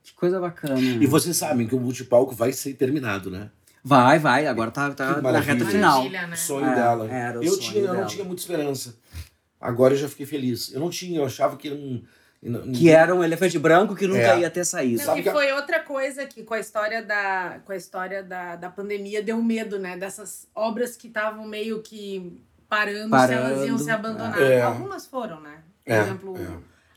[0.05, 0.79] Que coisa bacana.
[0.79, 3.51] E vocês sabem que o multipalco vai ser terminado, né?
[3.83, 6.05] Vai, vai, agora tá, tá na reta final.
[6.05, 6.35] Maravilha, né?
[6.35, 7.11] O sonho É, dela.
[7.11, 8.97] era o eu sonho tinha, eu não tinha muita esperança.
[9.61, 10.72] Agora eu já fiquei feliz.
[10.72, 12.03] Eu não tinha, eu achava que era um.
[12.74, 14.40] Que era um elefante branco que nunca É.
[14.40, 14.99] ia ter saído.
[14.99, 17.76] Não, Sabe e que a- foi outra coisa que com a história da com a
[17.76, 19.97] história da, da pandemia deu medo, né?
[19.97, 24.40] Dessas obras que estavam meio que parando, se elas iam Parando, ser abandonadas.
[24.42, 24.62] é.
[24.62, 25.59] Algumas foram, né?
[25.84, 26.47] Por É, exemplo, é.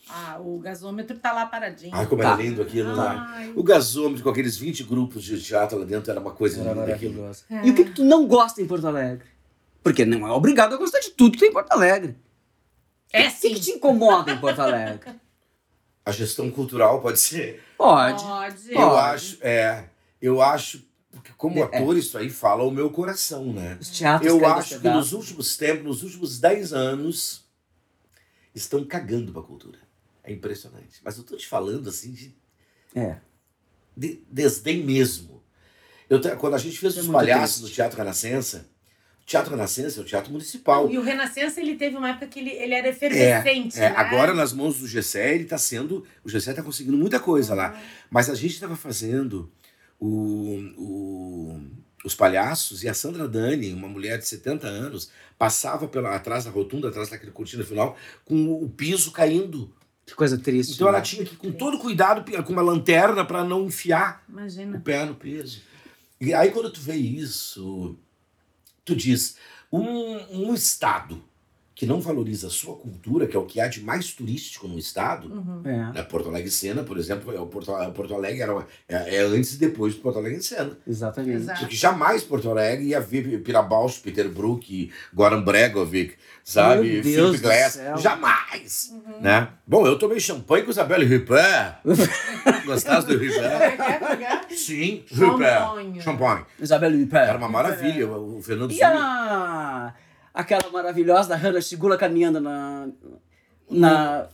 [0.10, 1.96] a- o gasômetro tá lá paradinho.
[1.96, 2.30] Ai, como Tá.
[2.34, 3.28] era lindo aquilo lá.
[3.36, 3.54] Ai.
[3.56, 6.94] O gasômetro com aqueles 20 grupos de teatro lá dentro era uma coisa Era linda
[6.94, 7.32] aquilo.
[7.50, 7.66] É.
[7.66, 9.26] E o que, que tu não gosta em Porto Alegre?
[9.84, 12.16] Porque não é obrigado a gostar de tudo que tem em Porto Alegre.
[13.14, 13.54] É O que, sim.
[13.54, 15.00] que te incomoda em Porto Alegre?
[16.06, 17.64] A gestão cultural pode ser.
[17.78, 18.24] Pode.
[18.24, 18.72] Pode.
[18.72, 19.00] Eu Pode.
[19.16, 19.90] acho, é.
[20.22, 20.88] Eu acho.
[21.12, 21.64] Porque como É.
[21.64, 23.78] ator, isso aí fala o meu coração, né?
[23.80, 27.44] Os teatros Eu acho que nos últimos tempos, nos últimos 10 anos,
[28.54, 29.80] estão cagando pra cultura.
[30.24, 31.00] É impressionante.
[31.04, 32.36] Mas eu tô te falando assim de
[32.96, 33.18] É.
[33.96, 35.44] de, desdém mesmo.
[36.10, 37.72] Eu, quando a gente fez é os palhaços triste.
[37.72, 38.68] do Teatro Renascença,
[39.30, 40.90] Teatro Renascença é o teatro municipal.
[40.90, 43.94] E o Renascença, ele teve uma época que ele, ele era efervescente, É, né?
[43.96, 46.04] agora nas mãos do Gessé, ele tá sendo.
[46.24, 47.80] O Gessé tá conseguindo muita coisa lá.
[48.10, 49.52] Mas a gente estava fazendo
[50.00, 51.62] o, o-
[52.04, 56.50] os palhaços e a Sandra Dani, uma mulher de 70 anos, passava pela, atrás da
[56.50, 59.72] rotunda, atrás daquele cortina final, com o piso caindo.
[60.08, 60.74] Que coisa triste.
[60.74, 61.04] Então ela né?
[61.04, 64.80] tinha que, ir com todo cuidado, com uma lanterna para não enfiar o Imagina.
[64.80, 65.62] pé no peso.
[66.20, 67.96] E aí quando tu vê isso,
[68.90, 69.38] tu diz,
[69.72, 71.24] um, um estado
[71.80, 74.78] que não valoriza a sua cultura, que é o que há de mais turístico no
[74.78, 75.62] estado, Uhum.
[75.64, 76.04] É, né?
[76.04, 79.54] Porto Alegre Sena, por exemplo, é o Porto, Porto Alegre era, uma- é, é antes
[79.54, 80.78] e depois do Porto Alegre Sena.
[80.86, 81.38] exatamente.
[81.38, 81.60] Exato.
[81.62, 86.92] Porque jamais Porto Alegre ia ver Pirabaus, Peterbrook, Goran Bregovic, sabe?
[86.92, 87.80] Meu Deus Philip Glass.
[88.02, 88.92] Jamais!
[88.92, 89.22] Uhum.
[89.22, 89.48] Né?
[89.66, 91.78] Bom, eu tomei champanhe com Isabelle Ripper.
[92.66, 94.20] Gostaste do é é?
[94.20, 94.54] É é?
[94.54, 95.88] Sim, Champanhe.
[95.88, 96.04] Ripper.
[96.04, 96.46] Champanhe.
[96.60, 97.30] Isabel Huppert.
[97.30, 98.06] Era uma maravilha.
[98.10, 98.84] O Fernando E Zilli.
[98.86, 99.94] a...
[100.40, 102.88] aquela maravilhosa da Hannah Shigula caminhando na...
[103.70, 104.28] Na...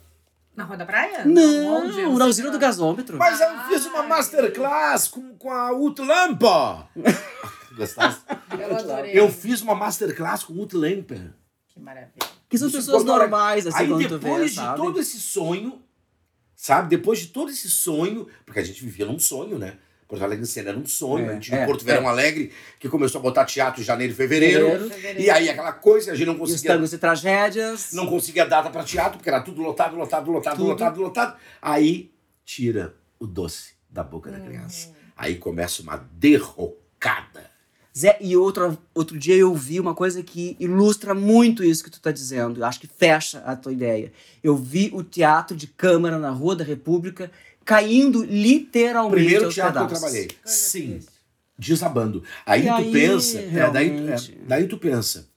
[0.55, 1.25] Na Rua da Praia?
[1.25, 1.91] Não?
[1.99, 3.17] Eu na usina do gasômetro.
[3.17, 6.87] Mas eu fiz uma masterclass com, com a Utlampa.
[7.75, 8.21] Gostaste?
[8.57, 9.19] Eu adorei.
[9.19, 11.15] Eu fiz uma masterclass com o Utlampa.
[11.67, 12.13] Que maravilha.
[12.47, 14.77] Que são Isso pessoas quando normais, assim, Aí quando tu vê, depois de sabe?
[14.77, 15.81] todo esse sonho,
[16.55, 16.87] sabe?
[16.87, 19.77] Depois de todo esse sonho, porque a gente vivia num sonho, né?
[20.07, 21.25] Porto Alegre Cena era um sonho.
[21.25, 22.07] É, a gente tinha é, o Porto Verão é.
[22.07, 24.89] Alegre, que começou a botar teatro em janeiro e fevereiro.
[24.89, 25.19] Fevereiro.
[25.21, 27.91] E aí aquela coisa, a gente não conseguia, tangos e tragédias.
[27.93, 30.67] não conseguia data para teatro, porque era tudo lotado, lotado, lotado, Tudo.
[30.67, 31.37] lotado, lotado.
[31.61, 32.11] Aí
[32.43, 34.37] tira o doce da boca Uhum.
[34.39, 34.93] da criança.
[35.17, 37.49] Aí começa uma derrocada.
[37.97, 42.01] Zé, e outro, outro dia eu vi uma coisa que ilustra muito isso que tu
[42.01, 42.59] tá dizendo.
[42.59, 44.11] Eu acho que fecha a tua ideia.
[44.43, 47.31] Eu vi o Teatro de Câmara na Rua da República
[47.65, 50.27] caindo literalmente Primeiro aos teatro que eu trabalhei.
[50.45, 50.99] Sim.
[51.57, 52.23] Desabando.
[52.45, 53.39] Aí E tu aí, pensa.
[53.39, 54.15] é, daí, é,
[54.47, 55.27] daí tu pensa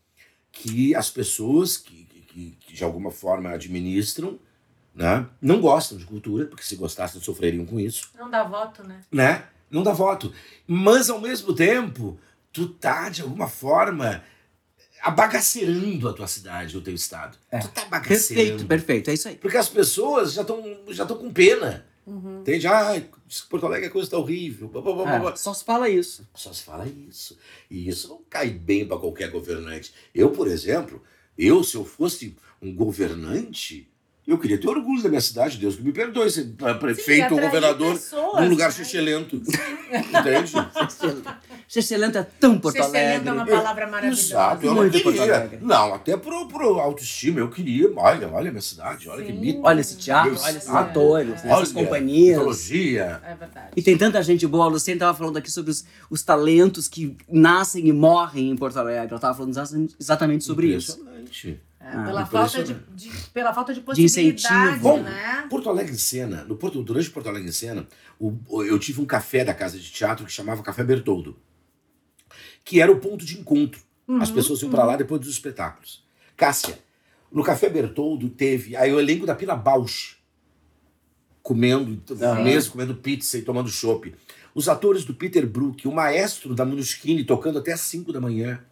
[0.52, 4.38] que as pessoas que, que, que de alguma forma administram,
[4.94, 5.26] né?
[5.40, 9.00] Não gostam de cultura, porque se gostassem sofreriam com isso, Não dá voto, né?
[9.12, 9.44] né?
[9.70, 10.32] Não dá voto.
[10.66, 12.18] Mas ao mesmo tempo,
[12.52, 14.22] tu tá de alguma forma
[15.00, 17.38] abagacerando a tua cidade, o teu estado.
[17.50, 17.58] É.
[17.58, 18.44] Tu tá bagacerando.
[18.44, 19.36] Perfeito, perfeito, é isso aí.
[19.36, 21.86] Porque as pessoas já estão já tão com pena.
[22.08, 22.40] Uhum.
[22.40, 22.66] Entende?
[22.66, 23.02] Ah,
[23.50, 24.68] Porto Alegre a coisa tá horrível.
[24.68, 25.32] blá, blá, blá.
[25.32, 26.26] É, só se fala isso.
[26.34, 27.38] Só se fala isso.
[27.70, 29.92] E isso não cai bem para qualquer governante.
[30.14, 31.02] Eu, por exemplo,
[31.36, 33.90] eu, se eu fosse um governante,
[34.28, 36.44] eu queria ter orgulho da minha cidade, Deus que me perdoe, ser
[36.78, 38.74] prefeito ou governador pessoas, num lugar né?
[38.74, 39.36] xixelento.
[39.90, 40.52] Entende?
[41.74, 43.28] Excelente é tão Porto Excelente Alegre.
[43.28, 44.20] é uma palavra maravilhosa.
[44.20, 45.22] Exato, eu não queria.
[45.22, 45.58] Alegre.
[45.62, 47.90] Não, até pro, pro autoestima, eu queria.
[47.96, 49.38] Olha, olha a minha cidade, olha que Sim.
[49.38, 49.60] bonito.
[49.62, 52.36] Olha esse teatro, olha esses atores, né, essas companhias.
[52.36, 53.20] mitologia.
[53.24, 53.68] É verdade.
[53.76, 54.66] E tem tanta gente boa.
[54.66, 58.78] A Luciene tava falando aqui sobre os, os talentos que nascem e morrem em Porto
[58.78, 59.08] Alegre.
[59.10, 61.02] Ela tava falando exa- exatamente sobre isso.
[61.90, 64.42] É, Ah, pela, falta de, de- pela falta de De incentivo.
[64.42, 65.46] possibilidade, Bom, né?
[65.48, 69.06] Porto Alegre em Cena, no Porto, durante Porto Alegre em Cena, o- eu tive um
[69.06, 71.36] café da casa de teatro que chamava Café Bertoldo,
[72.64, 73.80] que era o ponto de encontro.
[74.06, 76.04] Uhum, As pessoas iam pra lá depois dos espetáculos.
[76.36, 76.78] Cássia,
[77.32, 80.16] no Café Bertoldo teve aí o elenco da Pina Bausch
[81.42, 82.42] comendo, Aham.
[82.42, 84.14] mesmo comendo pizza e tomando chopp.
[84.54, 88.62] Os atores do Peter Brook, o maestro da Munchkin tocando até às 5 da manhã.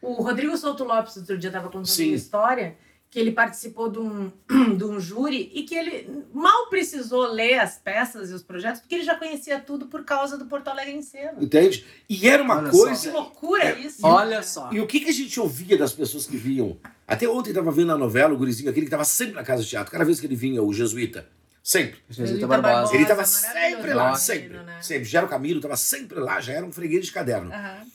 [0.00, 2.08] O Rodrigo Souto Lopes, outro dia, estava contando Sim.
[2.08, 2.76] uma história
[3.10, 4.30] que ele participou de um,
[4.76, 8.96] de um júri e que ele mal precisou ler as peças e os projetos, porque
[8.96, 11.32] ele já conhecia tudo por causa do Porto Alegre em cena.
[11.40, 11.86] Entende?
[12.08, 13.08] E era uma Olha coisa.
[13.08, 14.06] Que loucura É, isso!
[14.06, 14.42] Olha né?
[14.42, 14.70] só.
[14.70, 16.76] E o que, que a gente ouvia das pessoas que vinham?
[17.06, 19.70] Até ontem tava vendo a novela, o gurizinho aquele que tava sempre na casa de
[19.70, 19.90] teatro.
[19.90, 21.26] Cada vez que ele vinha, o jesuíta.
[21.62, 21.98] Sempre.
[22.10, 22.72] Jesuíta Barbosa.
[22.74, 22.94] Barbosa.
[22.94, 24.58] Ele tava maravilhoso, sempre lá, sempre.
[24.58, 24.82] né?
[24.82, 25.04] Sempre.
[25.04, 27.50] Já era o Camilo, tava sempre lá, já era um freguês de caderno.
[27.52, 27.86] Aham.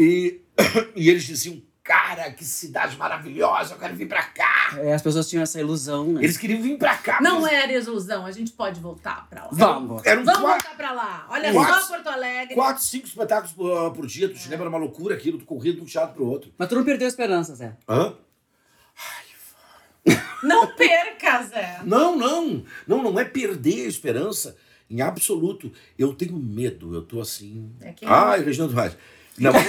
[0.00, 0.40] E,
[0.94, 4.76] e eles diziam, cara, que cidade maravilhosa, eu quero vir pra cá.
[4.78, 6.22] É, as pessoas tinham essa ilusão, né?
[6.22, 7.18] Eles queriam vir pra cá.
[7.20, 9.48] Não mas era ilusão, a gente pode voltar pra lá.
[9.50, 10.06] Vamos.
[10.06, 11.26] Eram Vamos quatro, voltar pra lá.
[11.30, 12.54] Olha Quatro- só Porto Alegre.
[12.54, 14.28] quatro, cinco espetáculos por, por dia.
[14.28, 16.52] Tu te lembra, era uma loucura aquilo, tu corria de um teatro pro outro.
[16.56, 17.76] Mas tu não perdeu a esperança, Zé.
[17.88, 18.14] Hã?
[20.42, 21.80] Não perca, Zé.
[21.84, 22.62] Não, não.
[22.86, 24.56] Não, não é perder a esperança.
[24.88, 25.70] Em absoluto.
[25.98, 26.94] Eu tenho medo.
[26.94, 27.72] Eu tô assim.
[27.80, 28.96] É quem- Ai, Reginaldo Vaz.
[29.38, 29.52] Não,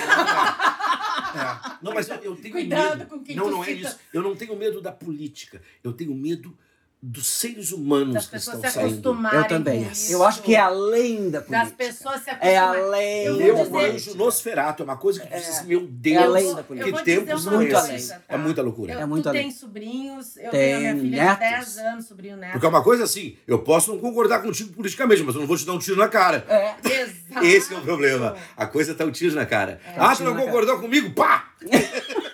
[1.30, 1.78] É.
[1.82, 3.10] não, mas eu, eu tenho Cuidado medo.
[3.10, 3.88] com quem não, não é cita.
[3.88, 4.00] isso.
[4.12, 5.62] Eu não tenho medo da política.
[5.84, 6.58] Eu tenho medo
[7.02, 8.90] dos seres humanos Das que pessoas estão se saindo.
[8.94, 9.92] acostumarem Eu também.
[10.10, 11.76] Eu acho que é além da Das política.
[11.78, 12.84] pessoas se É acostumarem.
[12.88, 14.84] além Eu Eu vou dizer- anjo Nosferato.
[14.84, 16.98] É uma coisa que tu diz assim, meu É Deus, além da política.
[16.98, 18.10] que tempos são muito esses?
[18.10, 18.20] tá?
[18.28, 18.94] É muita loucura.
[18.94, 19.44] Eu, É muito tu além.
[19.44, 21.40] tem sobrinhos, eu Tem tenho a minha filha netos.
[21.40, 22.52] de 10 anos, sobrinho neto.
[22.52, 25.56] Porque é uma coisa assim, eu posso não concordar contigo politicamente, mas eu não vou
[25.58, 26.46] te dar um tiro na cara.
[26.50, 26.76] É.
[27.02, 27.46] Exato.
[27.46, 28.36] Esse é o problema.
[28.58, 29.80] A coisa tá um tiro na cara.
[29.98, 31.12] ah, tu não concordou comigo?
[31.12, 31.46] Pá!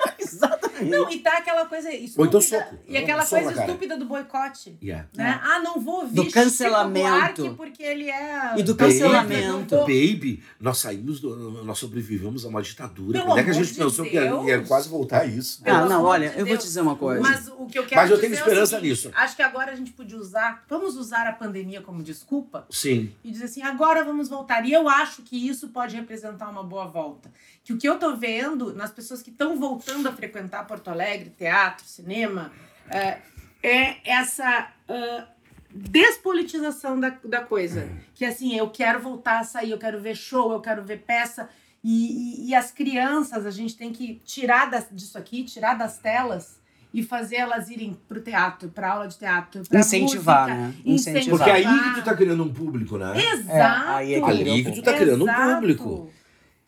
[0.76, 0.92] Exatamente.
[0.92, 2.22] Não, e tá aquela coisa estúpida.
[2.22, 2.76] Ou então soco.
[2.88, 4.78] E aquela Soco coisa estúpida do boicote.
[4.82, 5.08] Yeah.
[5.16, 5.40] Né?
[5.44, 7.54] Ah, não vou ouvir Do cancelamento.
[7.56, 8.54] Porque ele é...
[8.58, 9.76] E do Não cancelamento.
[9.76, 13.20] vou- Baby, nós saímos, do, nós sobrevivemos a uma ditadura.
[13.20, 14.48] Pelo Quando é que a gente de pensou que ia, Deus.
[14.48, 15.62] ia quase voltar a isso?
[15.66, 16.60] Ah, não, amor olha, de eu vou Deus.
[16.60, 17.22] te dizer uma coisa.
[17.22, 19.12] Mas o que eu quero Mas eu tenho é esperança seguinte, nisso.
[19.16, 20.64] Acho que agora a gente podia usar...
[20.68, 23.12] Vamos usar a pandemia como desculpa Sim.
[23.24, 24.66] e dizer assim, agora vamos voltar.
[24.66, 27.32] E eu acho que isso pode representar uma boa volta.
[27.64, 31.30] Que o que eu tô vendo nas pessoas que estão voltando a frequentar Porto Alegre,
[31.38, 32.52] teatro, cinema,
[32.90, 33.18] é,
[33.64, 34.68] é essa
[35.74, 37.88] despolitização da, da coisa.
[38.14, 41.50] Que assim, eu quero voltar a sair, eu quero ver show, eu quero ver peça.
[41.84, 45.98] E, e- e as crianças, a gente tem que tirar das- disso aqui, tirar das
[46.00, 46.60] telas
[46.94, 50.74] e fazer elas irem pro teatro, pra aula de teatro, pra Incentivar, música, né?
[50.86, 51.38] incentivar.
[51.40, 51.64] Porque aí
[51.94, 53.14] que tu tá criando um público, né?
[53.34, 53.90] Exato.
[53.92, 55.56] aí é que Ali que tu tá criando um Exato.
[55.56, 56.12] público.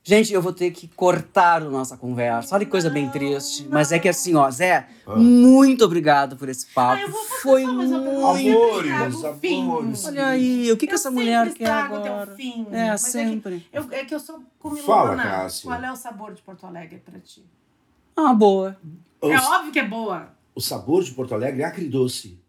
[0.10, 2.56] Gente, eu vou ter que cortar a nossa conversa.
[2.56, 3.64] Olha que coisa bem triste.
[3.64, 3.72] não.
[3.72, 5.18] Mas é que assim, ó, Zé, Ah.
[5.18, 6.94] muito obrigado por esse papo.
[6.94, 8.20] Ah, eu vou fazer Foi só mais uma muito.
[8.24, 10.06] Amores, amores.
[10.06, 12.36] Olha aí, o que, que essa sempre mulher quer teu agora?
[12.38, 13.68] fim, É, mas é que- sempre.
[13.74, 14.86] Eu, é que eu sou comilona.
[14.88, 15.70] Fala, Cássio.
[15.70, 17.44] Qual é o sabor de Porto Alegre pra ti?
[18.16, 18.78] Ah, boa.
[19.20, 20.30] O, É óbvio que é boa.
[20.56, 22.40] o sabor de Porto Alegre é acridoce.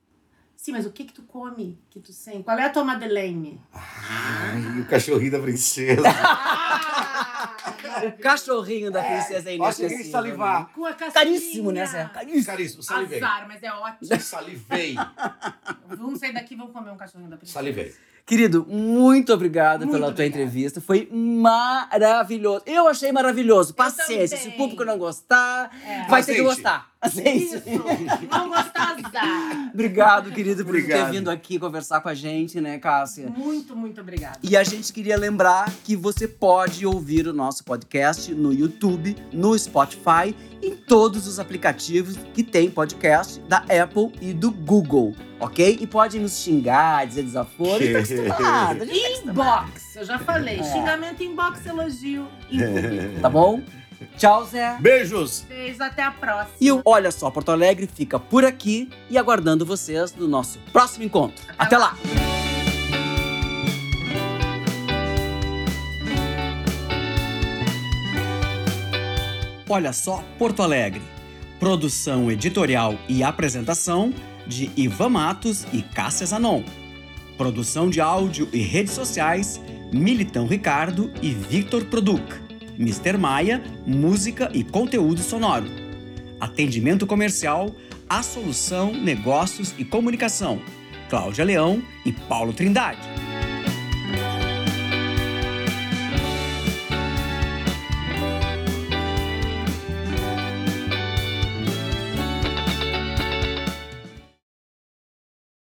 [0.57, 1.77] Sim, mas o que que tu come?
[1.91, 2.43] Que tu sente?
[2.45, 3.61] Qual é a tua Madeleine?
[3.73, 6.03] Ai, o cachorrinho da princesa.
[7.39, 7.75] Bye.
[8.07, 10.11] O cachorrinho da princesa é Ó, cheguei a inesquecível.
[10.13, 10.71] salivar.
[10.75, 11.13] Com a casquinha.
[11.13, 12.11] Caríssimo, né, Zé?
[12.13, 12.45] Caríssimo.
[12.47, 13.19] Caríssimo, salivei.
[13.23, 14.21] Azar, mas é ótimo.
[14.21, 14.97] Salivei.
[15.89, 17.59] vamos sair daqui e vamos comer um cachorrinho da princesa.
[17.59, 17.95] Salivei.
[18.27, 20.43] Querido, muito obrigado Muito pela tua obrigada.
[20.43, 20.83] entrevista.
[20.83, 22.63] Foi maravilhoso.
[22.67, 23.73] Eu achei maravilhoso.
[23.75, 24.37] Paciência.
[24.37, 26.07] Se o público não gostar, É.
[26.09, 26.89] vai ter que gostar.
[27.01, 27.45] Aceite.
[27.55, 27.63] Isso.
[28.31, 29.71] Não gostar, azar.
[29.73, 31.13] Obrigado, querido, por ter Obrigado.
[31.13, 33.31] vindo aqui conversar com a gente, né, Cássia?
[33.31, 34.37] Muito, muito obrigada.
[34.43, 37.88] E a gente queria lembrar que você pode ouvir o nosso podcast
[38.37, 44.51] no YouTube, no Spotify, em todos os aplicativos que tem podcast da Apple e do
[44.51, 45.79] Google, ok?
[45.81, 48.79] E pode nos xingar, dizer desaforo, e tá acostumado.
[48.79, 50.61] tá Inbox, eu já falei.
[50.61, 50.65] É.
[50.65, 52.29] Xingamento inbox, elogio.
[52.51, 53.21] inbox.
[53.23, 53.63] Tá bom?
[54.17, 54.77] Tchau, Zé.
[54.81, 55.45] Beijos!
[55.49, 56.57] Beijo, até a próxima.
[56.61, 61.05] E o Olha Só Porto Alegre fica por aqui e aguardando vocês no nosso próximo
[61.05, 61.45] encontro.
[61.59, 61.97] Até lá!
[69.71, 71.03] Olha Só Porto Alegre.
[71.61, 74.15] Produção editorial e apresentação
[74.47, 76.63] de Ivan Matos e Cássia Zanon.
[77.37, 79.61] Produção de áudio e redes sociais,
[79.93, 82.23] Militão Ricardo e Victor Produc.
[82.79, 83.19] Mr.
[83.19, 85.67] Maia, música e conteúdo sonoro.
[86.41, 87.75] Atendimento comercial,
[88.09, 90.63] A Solução, Negócios e Comunicação.
[91.11, 93.01] Cláudia Leão e Paulo Trindade.